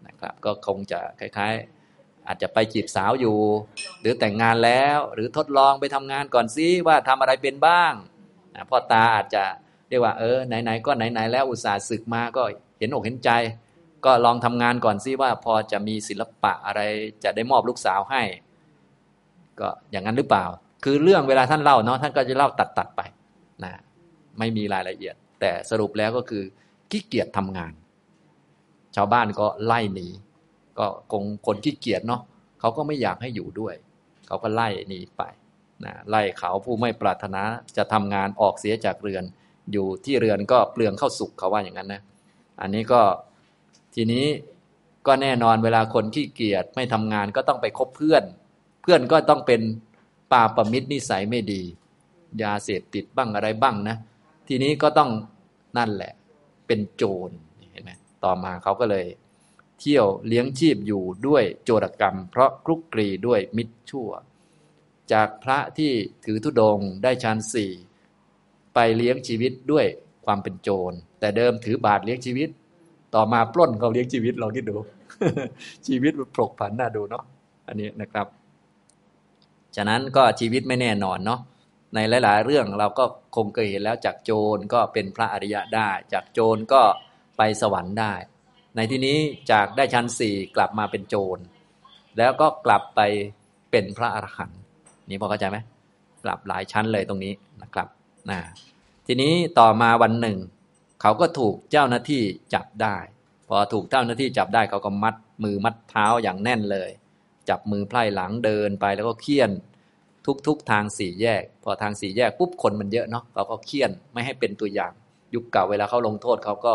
[0.06, 3.38] นะครับ ก็คงจะคล้ายๆ อาจจะไปจีบสาวอยู่
[4.00, 7.92] หรือแต่งงานแล้ว หรือทดลองไปทำงานก่อนซิว่าทำอะไรเป็นบ้าง
[8.54, 9.44] นะพ่อตาอาจจะ
[9.88, 12.42] เรียกว่าเออไหนๆก็ไหนๆแล้วอุตส่าห์ศึกมาก็
[12.78, 13.30] เห็นอกเห็นใจ
[14.04, 16.80] ก็ลองทำงานก่อนซิว่าพอจะมีศิลปะอะไร
[17.24, 18.22] จะได้มอบลูกสาวให้
[19.61, 20.44] ก็อย่างนั้นหรือเปล่า
[20.85, 23.01] คือเรื่องเวลาท่านเล่าเนาะท่านก็จะเล่าตัดตัดไป
[23.64, 23.73] นะ
[24.38, 26.42] ไม่มีรายละเอียด แต่สรุปแล้วก็คือ
[26.90, 27.73] ขี้เกียจทำงาน
[28.97, 30.09] ชาวบ้านก็ไล่หนี
[30.79, 32.21] ก็คงคนขี้เกียจเนาะ
[32.61, 33.75] เขาก็ไม่อยากให้อยู่ด้วย
[34.27, 35.23] เขาก็ไล่หนีไป
[35.85, 37.42] นะไล่เขาผู้ไม่ปรารถนา
[37.77, 39.25] จะทำงานออกเสียจากเรือน
[39.73, 42.03] อยู่ที่เรือนก็เปลืองเข้าสุกเขาว่าอย่างนั้นนะ
[42.61, 43.01] อันนี้ก็
[43.95, 44.27] ทีนี้
[45.07, 48.25] ก็แน่นอนเวลาคนขี้เกียจไม่ทำงานก็ต้องไปคบเพื่อน
[48.83, 49.61] เพื่อนก็ต้องเป็น
[50.33, 51.62] ปาปมิตรนิสัยไม่ดี
[52.42, 53.97] ยาเสพติดบ้างอะไรบ้างนะ
[54.49, 55.11] ทีนี้ก็ต้อง
[55.79, 56.12] นั่นแหละ
[56.66, 57.31] เป็นโจร
[57.71, 57.90] เห็นไหม
[58.25, 59.07] ต่อมาเขาก็เลย
[59.81, 64.11] เที่ยวเลี้ยงชีพอยู่ด้วยโจรกรรม เพราะคลุกคลีด้วยมิตรชั่ว
[65.12, 65.92] จากพระที่
[66.25, 67.73] ถือธุดงได้ฌานสี่
[68.75, 69.87] ไปเลี้ยงชีวิตด้วย
[70.27, 72.49] ความเป็นโจร แต่เดิมถือบาทเลี้ยงชีวิต
[73.14, 74.77] ต่อมาปล้นเขาเลี้ยงชีวิตลองคิดดู
[75.87, 77.25] ชีวิตมันปลกผันน่าดูเนาะ
[77.66, 78.27] อันนี้นะครับ
[79.76, 81.40] ฉะนั้นก็ชีวิตไม่แน่นอนเนาะ
[81.94, 83.04] ในหลาย ๆ เรื่องเราก็
[83.37, 86.82] คงเคยเห็นแล้วจากโจรก็เป็นพระอริยะได้ จากโจรก็
[87.37, 88.14] ไปสวรรค์ได้
[88.76, 89.18] ในที่นี้
[89.50, 91.38] จากได้ชั้นสี่กลับมาเป็นโจร
[92.18, 93.00] แล้วก็กลับไป
[93.70, 94.61] เป็นพระอรหันต์
[95.08, 95.58] นี่พอเข้าใจไหม
[96.24, 97.32] กลับหลายชั้นเลยตรงนี้
[97.62, 97.88] นะครับ
[98.30, 98.38] นะ
[99.06, 100.38] ทีนี้ต่อมาวันหนึ่ง
[101.00, 102.22] เขาก็ถูกเจ้าหน้าที่
[102.54, 102.96] จับได้
[103.48, 106.90] พอถูกเจ้าหน้าที่จับได้เขาก็มัดมือมัดเท้าอย่างแน่นเลย
[107.48, 109.50] จับมือไพร่หลังเดินไปแล้วก็เคี่ยน
[110.46, 114.92] ทุกๆทางสี่แยก พอทางสี่แยกปุ๊บคนมันเยอะเนาะเราก็เคี่ยนไม่ให้เป็นตัวอย่าง
[115.35, 116.74] ยุคเก่าเวลาเขาลงโทษเขาก็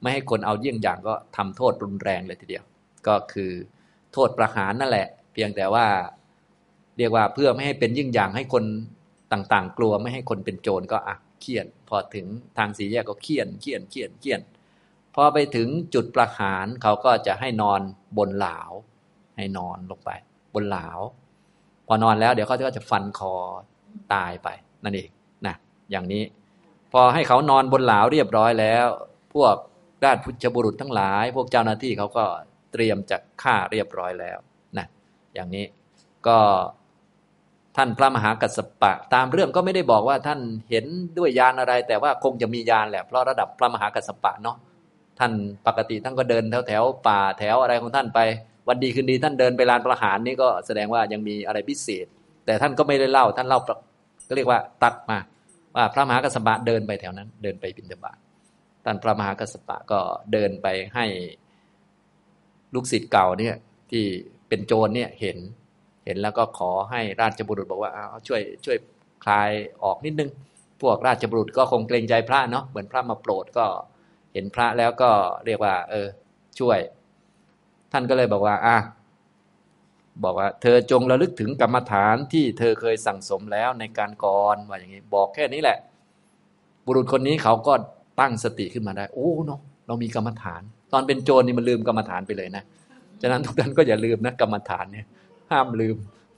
[0.00, 2.64] ไม่ให้คนเอาเยี่ยงอย่างก็ทำโทษรุนแรงเลยทีเดียว
[3.06, 3.52] ก็คือ
[4.12, 5.86] โทษประหารนั่นแหละ เพียงแต่ว่า
[6.98, 8.64] เรียกว่าเพื่อไม่ให้เป็นยิ่งอย่างให้คน
[9.32, 12.26] ต่างๆ กลัวไม่ให้คนเป็นโจรก็อะเคี่ยน พอถึง
[12.58, 14.40] ทางสี่แยกก็เคี่ยนเคี่ยนเคี่ยนเคี่ยน
[15.14, 17.80] พอไปถึงจุดประหารเขาก็จะให้นอน
[18.18, 18.70] บนหลาว
[19.36, 20.10] ให้นอนลงไป
[20.54, 20.98] บนหลาว
[21.86, 23.34] พอนอนแล้วเดี๋ยวเขาก็จะฟันคอ
[24.14, 24.48] ตายไป
[24.84, 25.08] นั่นเอง
[25.46, 25.54] นะ
[25.90, 26.22] อย่างนี้
[26.92, 28.86] พอให้เขานอนบนหลาวเรียบร้อยแล้ว
[29.34, 29.54] พวก
[30.04, 32.24] ด้านพุทธบุรุษทั้งหลาย พวกเจ้าหน้าที่เขาก็
[32.72, 34.38] เตรียมจะฆ่าเรียบร้อยแล้ว
[34.78, 34.86] นะ
[35.34, 35.64] อย่างนี้
[36.26, 36.38] ก็
[37.76, 40.40] ท่านพระมหากัสปะ ตามเรื่องก็ไม่ได้บอกว่าท่าน
[40.70, 40.84] เห็น
[41.18, 44.56] ด้วยยานอะไร แต่ว่าคงจะมียานแหละ เพราะระดับพระมหากัสปะเนาะ
[45.18, 45.32] ท่าน
[45.66, 48.20] ปกติท่านก็เดินแถวแถวป่าแถวอะไรของท่านไป
[48.68, 52.06] วันดีคืนดีท่านเดินไปลานประหารนี่ก็แสดงว่ายังมีอะไรพิเศษ
[52.46, 53.74] แต่ท่านก็ไม่ได้เล่าท่านเล่าก็
[54.36, 55.18] เรียกว่าตัดมา
[55.76, 58.18] ว่าพระมหากัสสปะเดินไปแถวนั้น เดินไปบิณฑบาต
[58.84, 60.00] ท่านพระมหากัสสปะก็
[60.32, 61.06] เดินไปให้
[62.74, 63.54] ลูกศิษย์เก่าเนี่ย
[63.90, 64.04] ที่
[64.48, 65.38] เป็นโจรเนี่ยเห็น
[66.04, 68.76] เห็นแล้วก็ขอให้ราชบุรุษบอกว่าเอาช่วยช่วย
[69.24, 69.50] คลาย
[69.84, 70.30] ออกนิดนึง
[70.82, 73.66] พวกราชบุรุษก็คงเกรงใจพระเนาะเหมือนพระมาโปรดก็
[74.32, 75.10] เห็นพระแล้วก็
[75.46, 76.08] เรียกว่า เออ
[76.58, 76.78] ช่วย
[77.92, 78.76] ท่านก็เลยบอกว่า อะ
[80.24, 85.78] บอกว่า เธอจงระลึกถึงกรรมฐานที่เธอเคยสั่งสมแล้วในการก่อนว่าอย่างนี้ บอกแค่นี้แหละ
[86.86, 87.72] บุรุษคนนี้เขาก็
[88.20, 92.64] ตั้งสติขึ้นมาได้ โอ้เนาะเรามีกรรมฐาน ตอนเป็นโจรนี่มันลืมกรรมฐานไปเลยนะ
[93.22, 95.06] ฉะนั้นทุกท่านก็อย่าลืมนะกรรมฐานเนี่ย
[95.50, 95.96] ห้ามลืม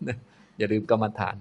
[0.08, 0.16] นะ
[0.58, 1.34] อย่าลืมกรรมฐาน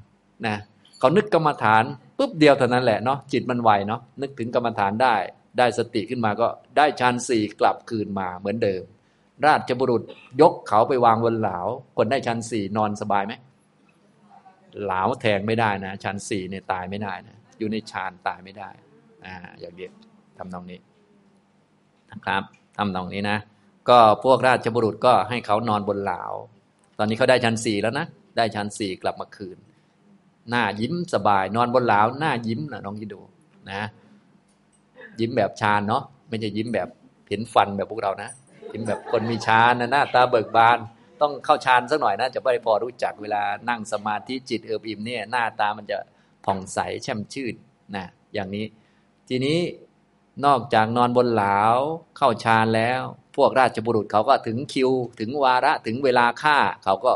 [0.46, 0.56] นะ
[1.00, 1.84] เขานึกกรรมฐาน
[2.18, 5.16] ปุ๊บเดียวเท่านั้นแหละเนาะจิตมันไวเนาะนึกถึงกรรมฐานได้
[5.58, 6.48] ได้สติขึ้นมาก็
[6.78, 8.84] ได้ฌานสี่กลับคืนมาเหมือนเดิม
[9.48, 10.02] ราชบุรุษ
[10.42, 11.58] ยกเขาไปวางบนเหลา
[11.98, 13.34] คนได้ฌานสี่นอนสบายไหม
[14.84, 18.70] เหลาแทงไม่ได้นะฌานสี่เนี่ยตายไม่ได้นะอยู่ในฌานตายไม่ได้
[19.26, 19.92] อ่าอย่างเดียว
[20.38, 20.80] ทำตรงนี้
[22.12, 22.44] นะครับ
[22.78, 23.38] ทำตรงนี้นะ
[23.90, 26.24] ก็พวกราชบุรุษก็ให้เขานอนบนเหลา
[26.98, 28.06] ตอนนี้เขาได้ชั้นสี่แล้วนะ
[28.38, 29.58] ได้ชั้นสี่กลับมาคืน
[30.50, 33.22] หน้ายิ้มสบาย นอนบนเหลาหน้ายิ้มนะน้องคิดดู
[33.72, 33.82] นะ
[35.20, 36.88] ยิ้มแบบชาญเนาะไม่ใช่ยิ้มแบบ
[37.30, 38.30] เห็นฟันแบบพวกเรานะ
[38.74, 40.78] ยิ้มแบบคนมีชาญนะหน้าตาเบิกบาน
[41.22, 45.98] ต้องเข้าชานสักหน่อยนะจะไม่พอรู้จักเวลานั่งสมาธิจิตเอิบอิ่มเนี่ยหน้าตามันจะ
[46.46, 47.56] ผ่องใสแช่มชื่น
[47.96, 48.66] นะอย่างนี้
[49.30, 49.60] ทีนี้
[50.46, 51.78] นอกจากนอนบนหลาว
[52.18, 53.02] เข้าฌานแล้ว
[53.36, 57.14] พวกราชบุรุษเขาก็ถึงคิว ถึงวาระถึงเวลาฆ่า เขาก็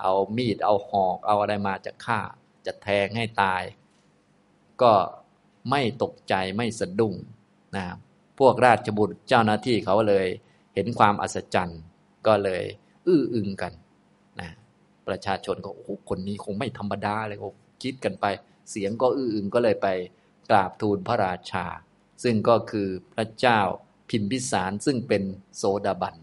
[0.00, 2.20] เอามีดเอาหอกเอาอะไรมาจะฆ่า
[2.66, 3.62] จะแทงให้ตาย
[4.82, 4.92] ก็
[5.70, 7.14] ไม่ตกใจไม่สะดุ้ง
[7.76, 7.84] นะ
[8.38, 10.26] พวกราชบุตรเจ้าหน้าที่เขาเลย
[10.74, 11.80] เห็นความอัศจรรย์
[12.26, 12.62] ก็เลย
[13.06, 13.72] อื้ออึงกัน
[14.40, 14.50] นะ
[15.08, 17.50] ประชาชนก็โอ้คนนี้คงไม่ธรรมดาเลยโอ้
[17.82, 18.26] คิดกันไป
[18.70, 19.88] เสียงก็อื้ออึงก็เลยไป
[20.50, 21.64] กราบทูลพระราชา
[22.22, 23.60] ซึ่งก็คือพระเจ้า
[24.10, 25.22] พิมพิสารซึ่งเป็น
[25.56, 26.14] โซดาบัน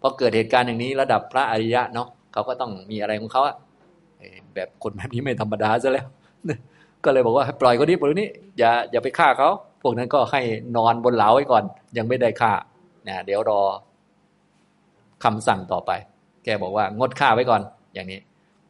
[0.00, 3.56] พอเกิดเหตุการณ์อย่างนี้ระดับพระอริยะเนาะเขาก็ต้องมีอะไรของเขาอะ
[4.54, 6.06] แบบคนแบบนี้ไม่ธรรมดาซะแล้ว
[7.04, 9.50] ก็เลยบอกว่าปล่อยคนนี้ปล่อยนี้อย่าอย่าไปฆ่าเขา
[9.82, 10.40] พวกนั้นก็ให้
[10.76, 11.64] นอนบนเหลาไว้ก่อน
[11.96, 12.52] ยังไม่ได้ฆ่า
[13.08, 13.62] นี่ยเดี๋ยวรอ
[15.24, 15.90] คำสั่งต่อไป
[16.44, 17.62] แกบอกว่างดฆ่าไว้ก่อน
[17.94, 18.20] อย่างนี้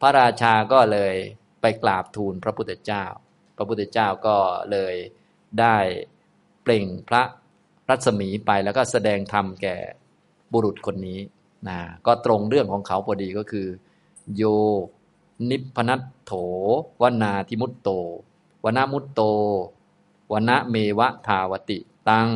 [0.00, 1.14] พระราชาก็เลย
[1.60, 3.04] ไปกราบทูลพระพุทธเจ้า
[3.56, 4.36] พระพุทธเจ้าก็
[4.72, 4.94] เลย
[5.60, 5.76] ได้
[6.62, 7.22] เปล่งพระ
[7.88, 9.76] รัศมีไปแล้วก็แสดงธรรมแก่
[10.52, 11.18] บุรุษคนนี้
[11.68, 13.66] นะก็ตรงเรื่องของเขาพอดีก็คือ
[14.36, 14.42] โย
[15.50, 16.32] นิพนัตโถ
[17.02, 17.90] วนาทิมุตโต
[18.64, 19.20] วนามุตโต
[20.32, 22.30] วนาเมวะทาวติ ตัง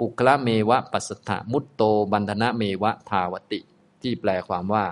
[0.00, 1.82] ปุคละเมวะปัสสถะมุตโต
[2.12, 3.60] บันธนะเมวะทาวติ
[4.02, 4.84] ที่แปลความว่า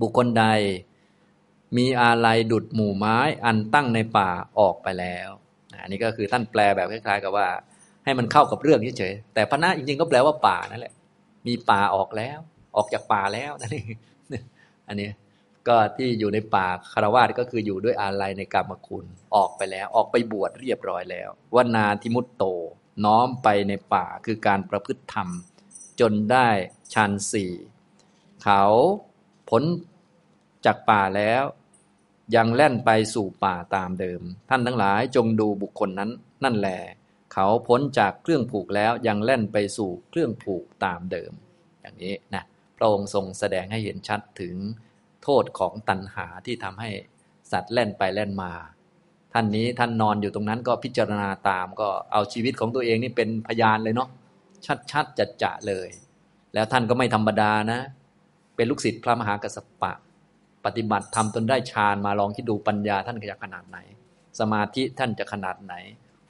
[0.00, 0.44] บุคคลใด
[1.76, 5.28] มีอาลัยดุดหมู่ไม้อันตั้งในป่าออกไปแล้ว
[5.82, 7.46] อันนี้ก็คือท่านแปลแบบคล้ายๆ กับว่า
[8.04, 10.94] ให้มันเข้ากับเรื่องเฉยๆแต่พนะจริงๆก็แปลว่าป่านั่นแหละ
[11.46, 12.38] มีป่าออกแล้ว
[12.76, 13.86] ออกจากป่าแล้วนั่นเอง
[14.88, 15.08] อันนี้
[15.68, 19.04] ก็ที่อยู่ในป่าคารวาสก็คืออยู่ด้วยอาลัยในกรรมคุณ
[19.36, 22.44] ออกไปแล้ว ออกไปบวชเรียบร้อยแล้ววนาทิมุตโต
[23.04, 25.28] น้อมไปในป่าคือการประพฤติธรรม
[26.00, 26.48] จนได้
[26.94, 27.52] ชันสี่
[28.42, 28.64] เขา
[29.48, 29.62] พ้น
[30.64, 31.42] จากป่าแล้ว
[32.36, 36.10] ยังแล่นไปสู่ป่าตามเดิม ท่านทั้งหลายจงดูบุคคลนั้น
[36.44, 36.80] นั่นแหละ
[37.32, 41.32] เขาพ้นจากเครื่องผูกแล้วยังแล่นไปสู่เครื่องผูกตามเดิม
[41.80, 42.44] อย่างนี้นะ
[42.76, 44.54] พระองค์ทรงแสดงให้เห็นชัดถึง
[45.22, 46.90] โทษของตัณหาที่ทำให้
[47.52, 48.52] สัตว์แล่นไปแล่นมา
[49.34, 54.08] ท่านนี้ท่านนอนอยู่ตรงนั้นก็พิจารณาตามก็เอาชีวิตของตัวเองนี่เป็นพยานเลยเนาะ
[54.90, 55.88] ชัดๆจัดจะเลย
[56.54, 57.80] แล้วท่านก็ไม่ธรรมดานะ
[58.56, 59.92] เป็นลูกศิษย์พระมหากัสสปะ
[60.64, 63.78] ปฏิบัติทำจนได้ฌานมาลองคิดดูปัญญาท่านจะขนาดไหน
[64.40, 65.74] สมาธิท่านจะขนาดไหน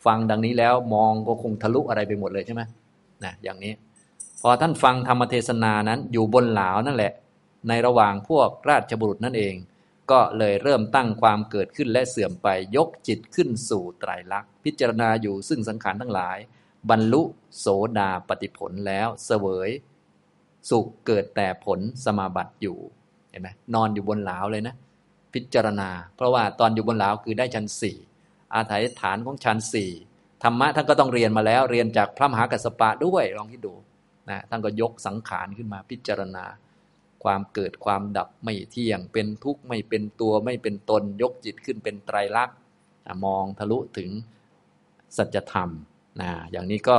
[0.05, 2.63] ฟังดังนี้แล้วมองก็คงทะลุอะไรไปหมดเลยใช่ไหม
[3.25, 3.73] นะอย่างนี้
[4.43, 7.13] พอท่านฟังธรรมเทศนานั้นอยู่บนหลาวนั่นแหละ
[7.69, 9.55] ในระหว่างพวกราชบุรุษนั่นเอง
[10.11, 16.39] ก็เลยเริ่มตั้งความเกิดขึ้นและเสื่อมไปยกจิตขึ้นสู่ไตรลักษณ์พิจารณาอยู่ซึ่งสังขารทั้งหลาย
[16.91, 17.23] บรรลุ
[17.59, 17.67] โส
[17.99, 19.71] ดาปฏิผลแล้วเสวย
[20.71, 22.79] สุขเกิดแต่ผลสมาบัติอยู่
[23.31, 24.75] เห็นไหมนอนอยู่บนหลาวเลยนะ
[25.35, 27.97] พิจารณา เพราะว่าตอนอยู่บนหลาวคือได้ชั้นสี่
[28.55, 29.91] อาศัยฐานของชั้นสี่
[30.43, 33.75] ธรรมะท่านก็ต้องเรียนมาแล้วเรียนจากพระมหากัสสปะด้วยลองคิดดู
[34.31, 36.45] นะท่านก็ยกสังขารขึ้นมาพิจารณา
[37.25, 42.57] ความเกิดความดับไม่เที่ยง เป็นทุกข์ไม่เป็นตัวไม่เป็นตนยกจิตขึ้นเป็นไตรลักษณ์
[43.25, 44.11] มองทะลุถึง
[45.17, 45.71] สัจธรรม
[46.21, 46.99] นะอย่างนี้ก็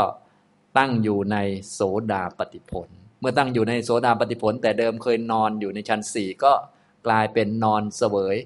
[0.77, 1.38] ตั้งอยู่ใน
[1.71, 2.88] โสดาปฏิผล
[3.19, 6.53] เมื่อตั้งอยู่ในโสดาปฏิผล แต่เดิมเคยนอนอยู่ในชั้นสี่ก็
[7.08, 8.38] กลายเป็นนอนเสวย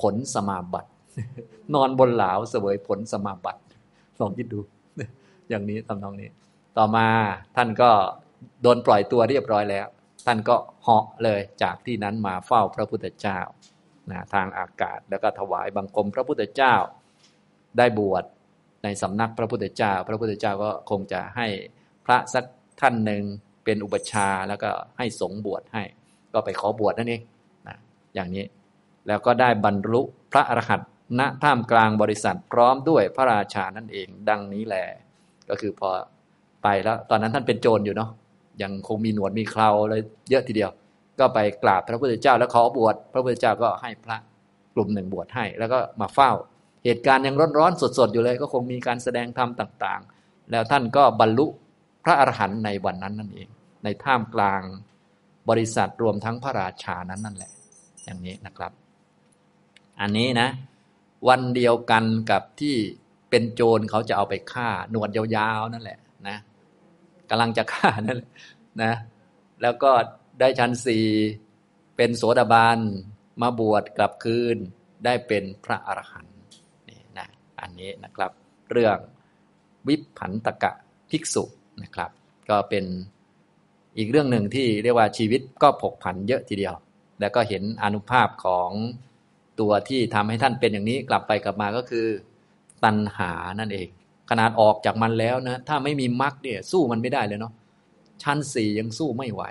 [0.00, 0.90] ผลสมาบัติ
[1.74, 3.60] นอนบนเหลาเสวยผลสมาบัติ
[4.20, 4.60] ลองคิดดู
[5.48, 6.28] อย่างนี้ทำนองนี้
[6.76, 7.06] ต่อมา
[7.56, 7.90] ท่านก็
[8.62, 9.86] โดนปล่อยตัวเรียบร้อยแล้ว
[10.26, 13.38] ท่านก็เหาะเลยจากที่นั้นมาเฝ้าพระพุทธเจ้า
[14.10, 16.74] นะทางอากาศแล้วก็ถวายบังคมพระพุทธเจ้า
[17.78, 18.24] ได้บวช
[18.84, 21.46] ในสำนักพระพุทธเจ้า พระพุทธเจ้าก็คงจะให้
[22.06, 22.44] พระสัก
[22.80, 23.22] ท่านหนึ่ง
[23.64, 25.82] เป็นอุปชาแล้วก็ให้สงบวชให้
[26.32, 27.22] ก็ไปขอบวชนั่นเอง
[27.68, 27.76] นะ
[28.14, 28.44] อย่างนี้
[29.06, 34.84] แล้วก็ได้บรรลุพระอรหันต์ณท่ามกลางบริษัทพร้อมด้วยพระราชานั่นเอง ดังนี้แหละ
[35.48, 35.90] ก็คือพอ
[36.62, 38.10] ไปแล้ว ตอนนั้นท่านเป็นโจรอยู่เนาะ
[38.62, 40.70] ยังคงมีหนวดมีเคราเลยเยอะทีเดียว
[41.18, 44.16] ก็ไปกราบพระพุทธเจ้าแล้วขอบวชพระพุทธเจ้าก็ให้พระ
[44.74, 46.30] กลุ่มหนึ่งบวชให้ แล้วก็มาเฝ้า
[46.84, 51.46] เหตุการณ์ยังร้อนๆสดๆอยู่เลย ก็คงมีการแสดงธรรมต่างๆ แล้วท่านก็บรรลุ
[52.04, 53.48] พระอรหันต์ในวันนั้นนั่นเอง
[53.84, 54.62] ในท่ามกลาง
[55.48, 57.52] บริษัทรวมทั้งพระราชานั้นนั่นแหละ
[58.04, 58.72] อย่างนี้นะครับ
[60.00, 60.48] อันนี้นะ
[61.28, 62.76] วันเดียวกันกับที่
[63.30, 65.98] เป็นโจรเขาจะเอาไปฆ่า หนวดยาวๆนั่นแหละ
[66.28, 66.36] นะ
[67.30, 68.30] กำลังจะฆ่านั่นแหละ
[68.82, 68.92] นะ
[69.62, 69.90] แล้วก็
[70.40, 71.06] ได้ชั้นสี่
[71.96, 72.78] เป็นโสดาบัน
[73.42, 74.56] มาบวชกลับคืน
[75.04, 76.36] ได้เป็นพระอรหันต์
[76.88, 77.28] นี่นะ
[77.60, 78.30] อันนี้นะครับ
[78.70, 78.98] เรื่อง
[79.88, 80.72] วิพันตกะ
[81.10, 81.44] ภิกษุ
[81.82, 82.10] นะครับ
[82.48, 82.84] ก็เป็น
[83.98, 86.74] อีกเรื่องหนึ่งที่เรียกว่าชีวิตก็ผกผันเยอะทีเดียว
[87.20, 88.70] แล้วก็เห็นอนุภาพของ
[89.60, 92.06] ตัวที่ทำให้ท่านเป็นอย่างนี้กลับไปกลับมาก็คือ
[92.84, 93.88] ตัณหานั่นเอง
[94.30, 97.52] ขนาดออกจากมันแล้วนะถ้าไม่มีมรรคเนี่ยสู้มันไม่ได้เลยเนาะ
[98.22, 99.42] ชั้นสี่ยังสู้ไม่ไหว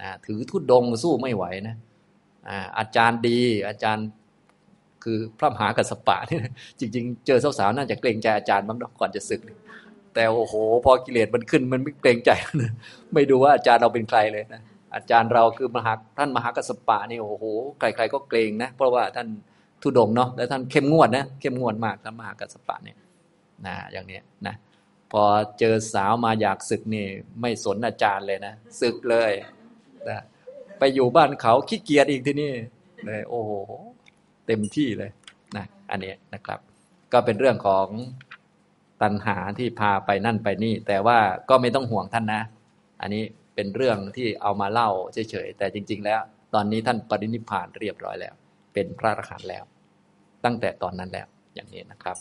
[0.00, 1.76] นะถือทุดดงสู้ไม่ไหวนะ
[2.78, 4.06] อาจารย์ดี อาจารย์
[5.04, 6.40] คือพระมหากัสปะเนี่ย
[6.80, 9.40] จริง ๆ เจอสาวๆน่าจะเกรงใจอาจารย์บ้างก่อนจะศึก
[10.14, 12.30] แต่โอ้โห พอกิเลสมันขึ้นมันไม่เกรงใจ
[12.62, 12.72] นะ
[13.14, 14.62] ไม่ดูว่าอาจารย์เราเป็นใครเลยนะ
[14.94, 17.44] อาจารย์เราคือมหาท่านมหากัสปะนี่โอ้โห
[17.80, 19.28] ใครๆก็เกรงนะเพราะว่าท่าน
[19.82, 22.96] ทุดงเนาะแล้วท่านเข้มงวดนะเข้มงวดมากท่านมหากัสปะเนี่ย
[23.66, 24.54] นะอย่างนี้นะ
[25.12, 25.22] พอ
[25.58, 27.06] เจอสาวมาอยากศึกนี่
[27.40, 29.32] ไม่สนอาจารย์เลยนะศึกเลย
[30.08, 30.20] นะ
[30.78, 32.52] ไปอยู่บ้านเขาขี้เกียจอีกที่นี่
[33.06, 33.52] เลยโอ้โห
[34.46, 35.10] เต็มที่เลย
[35.56, 36.58] นะอันนี้นะครับ
[37.12, 37.86] ก็เป็นเรื่องของ
[39.02, 41.18] ตัณหาที่พาไปนั่นไปนี่ แต่ว่า
[41.50, 42.42] ก็ไม่ต้องห่วงท่านนะ
[43.00, 43.22] อันนี้
[43.54, 46.20] เป็นเรื่องที่เอามาเล่าเฉยๆแต่จริง ๆ แล้ว
[46.54, 48.34] ตอนนี้ท่านปรินิพพานเรียบร้อยแล้ว
[48.74, 49.64] เป็นพระอรหันต์แล้ว
[50.44, 52.16] ตั้งแต่ตอนนั้นแล้วอย่างนี้นะครับ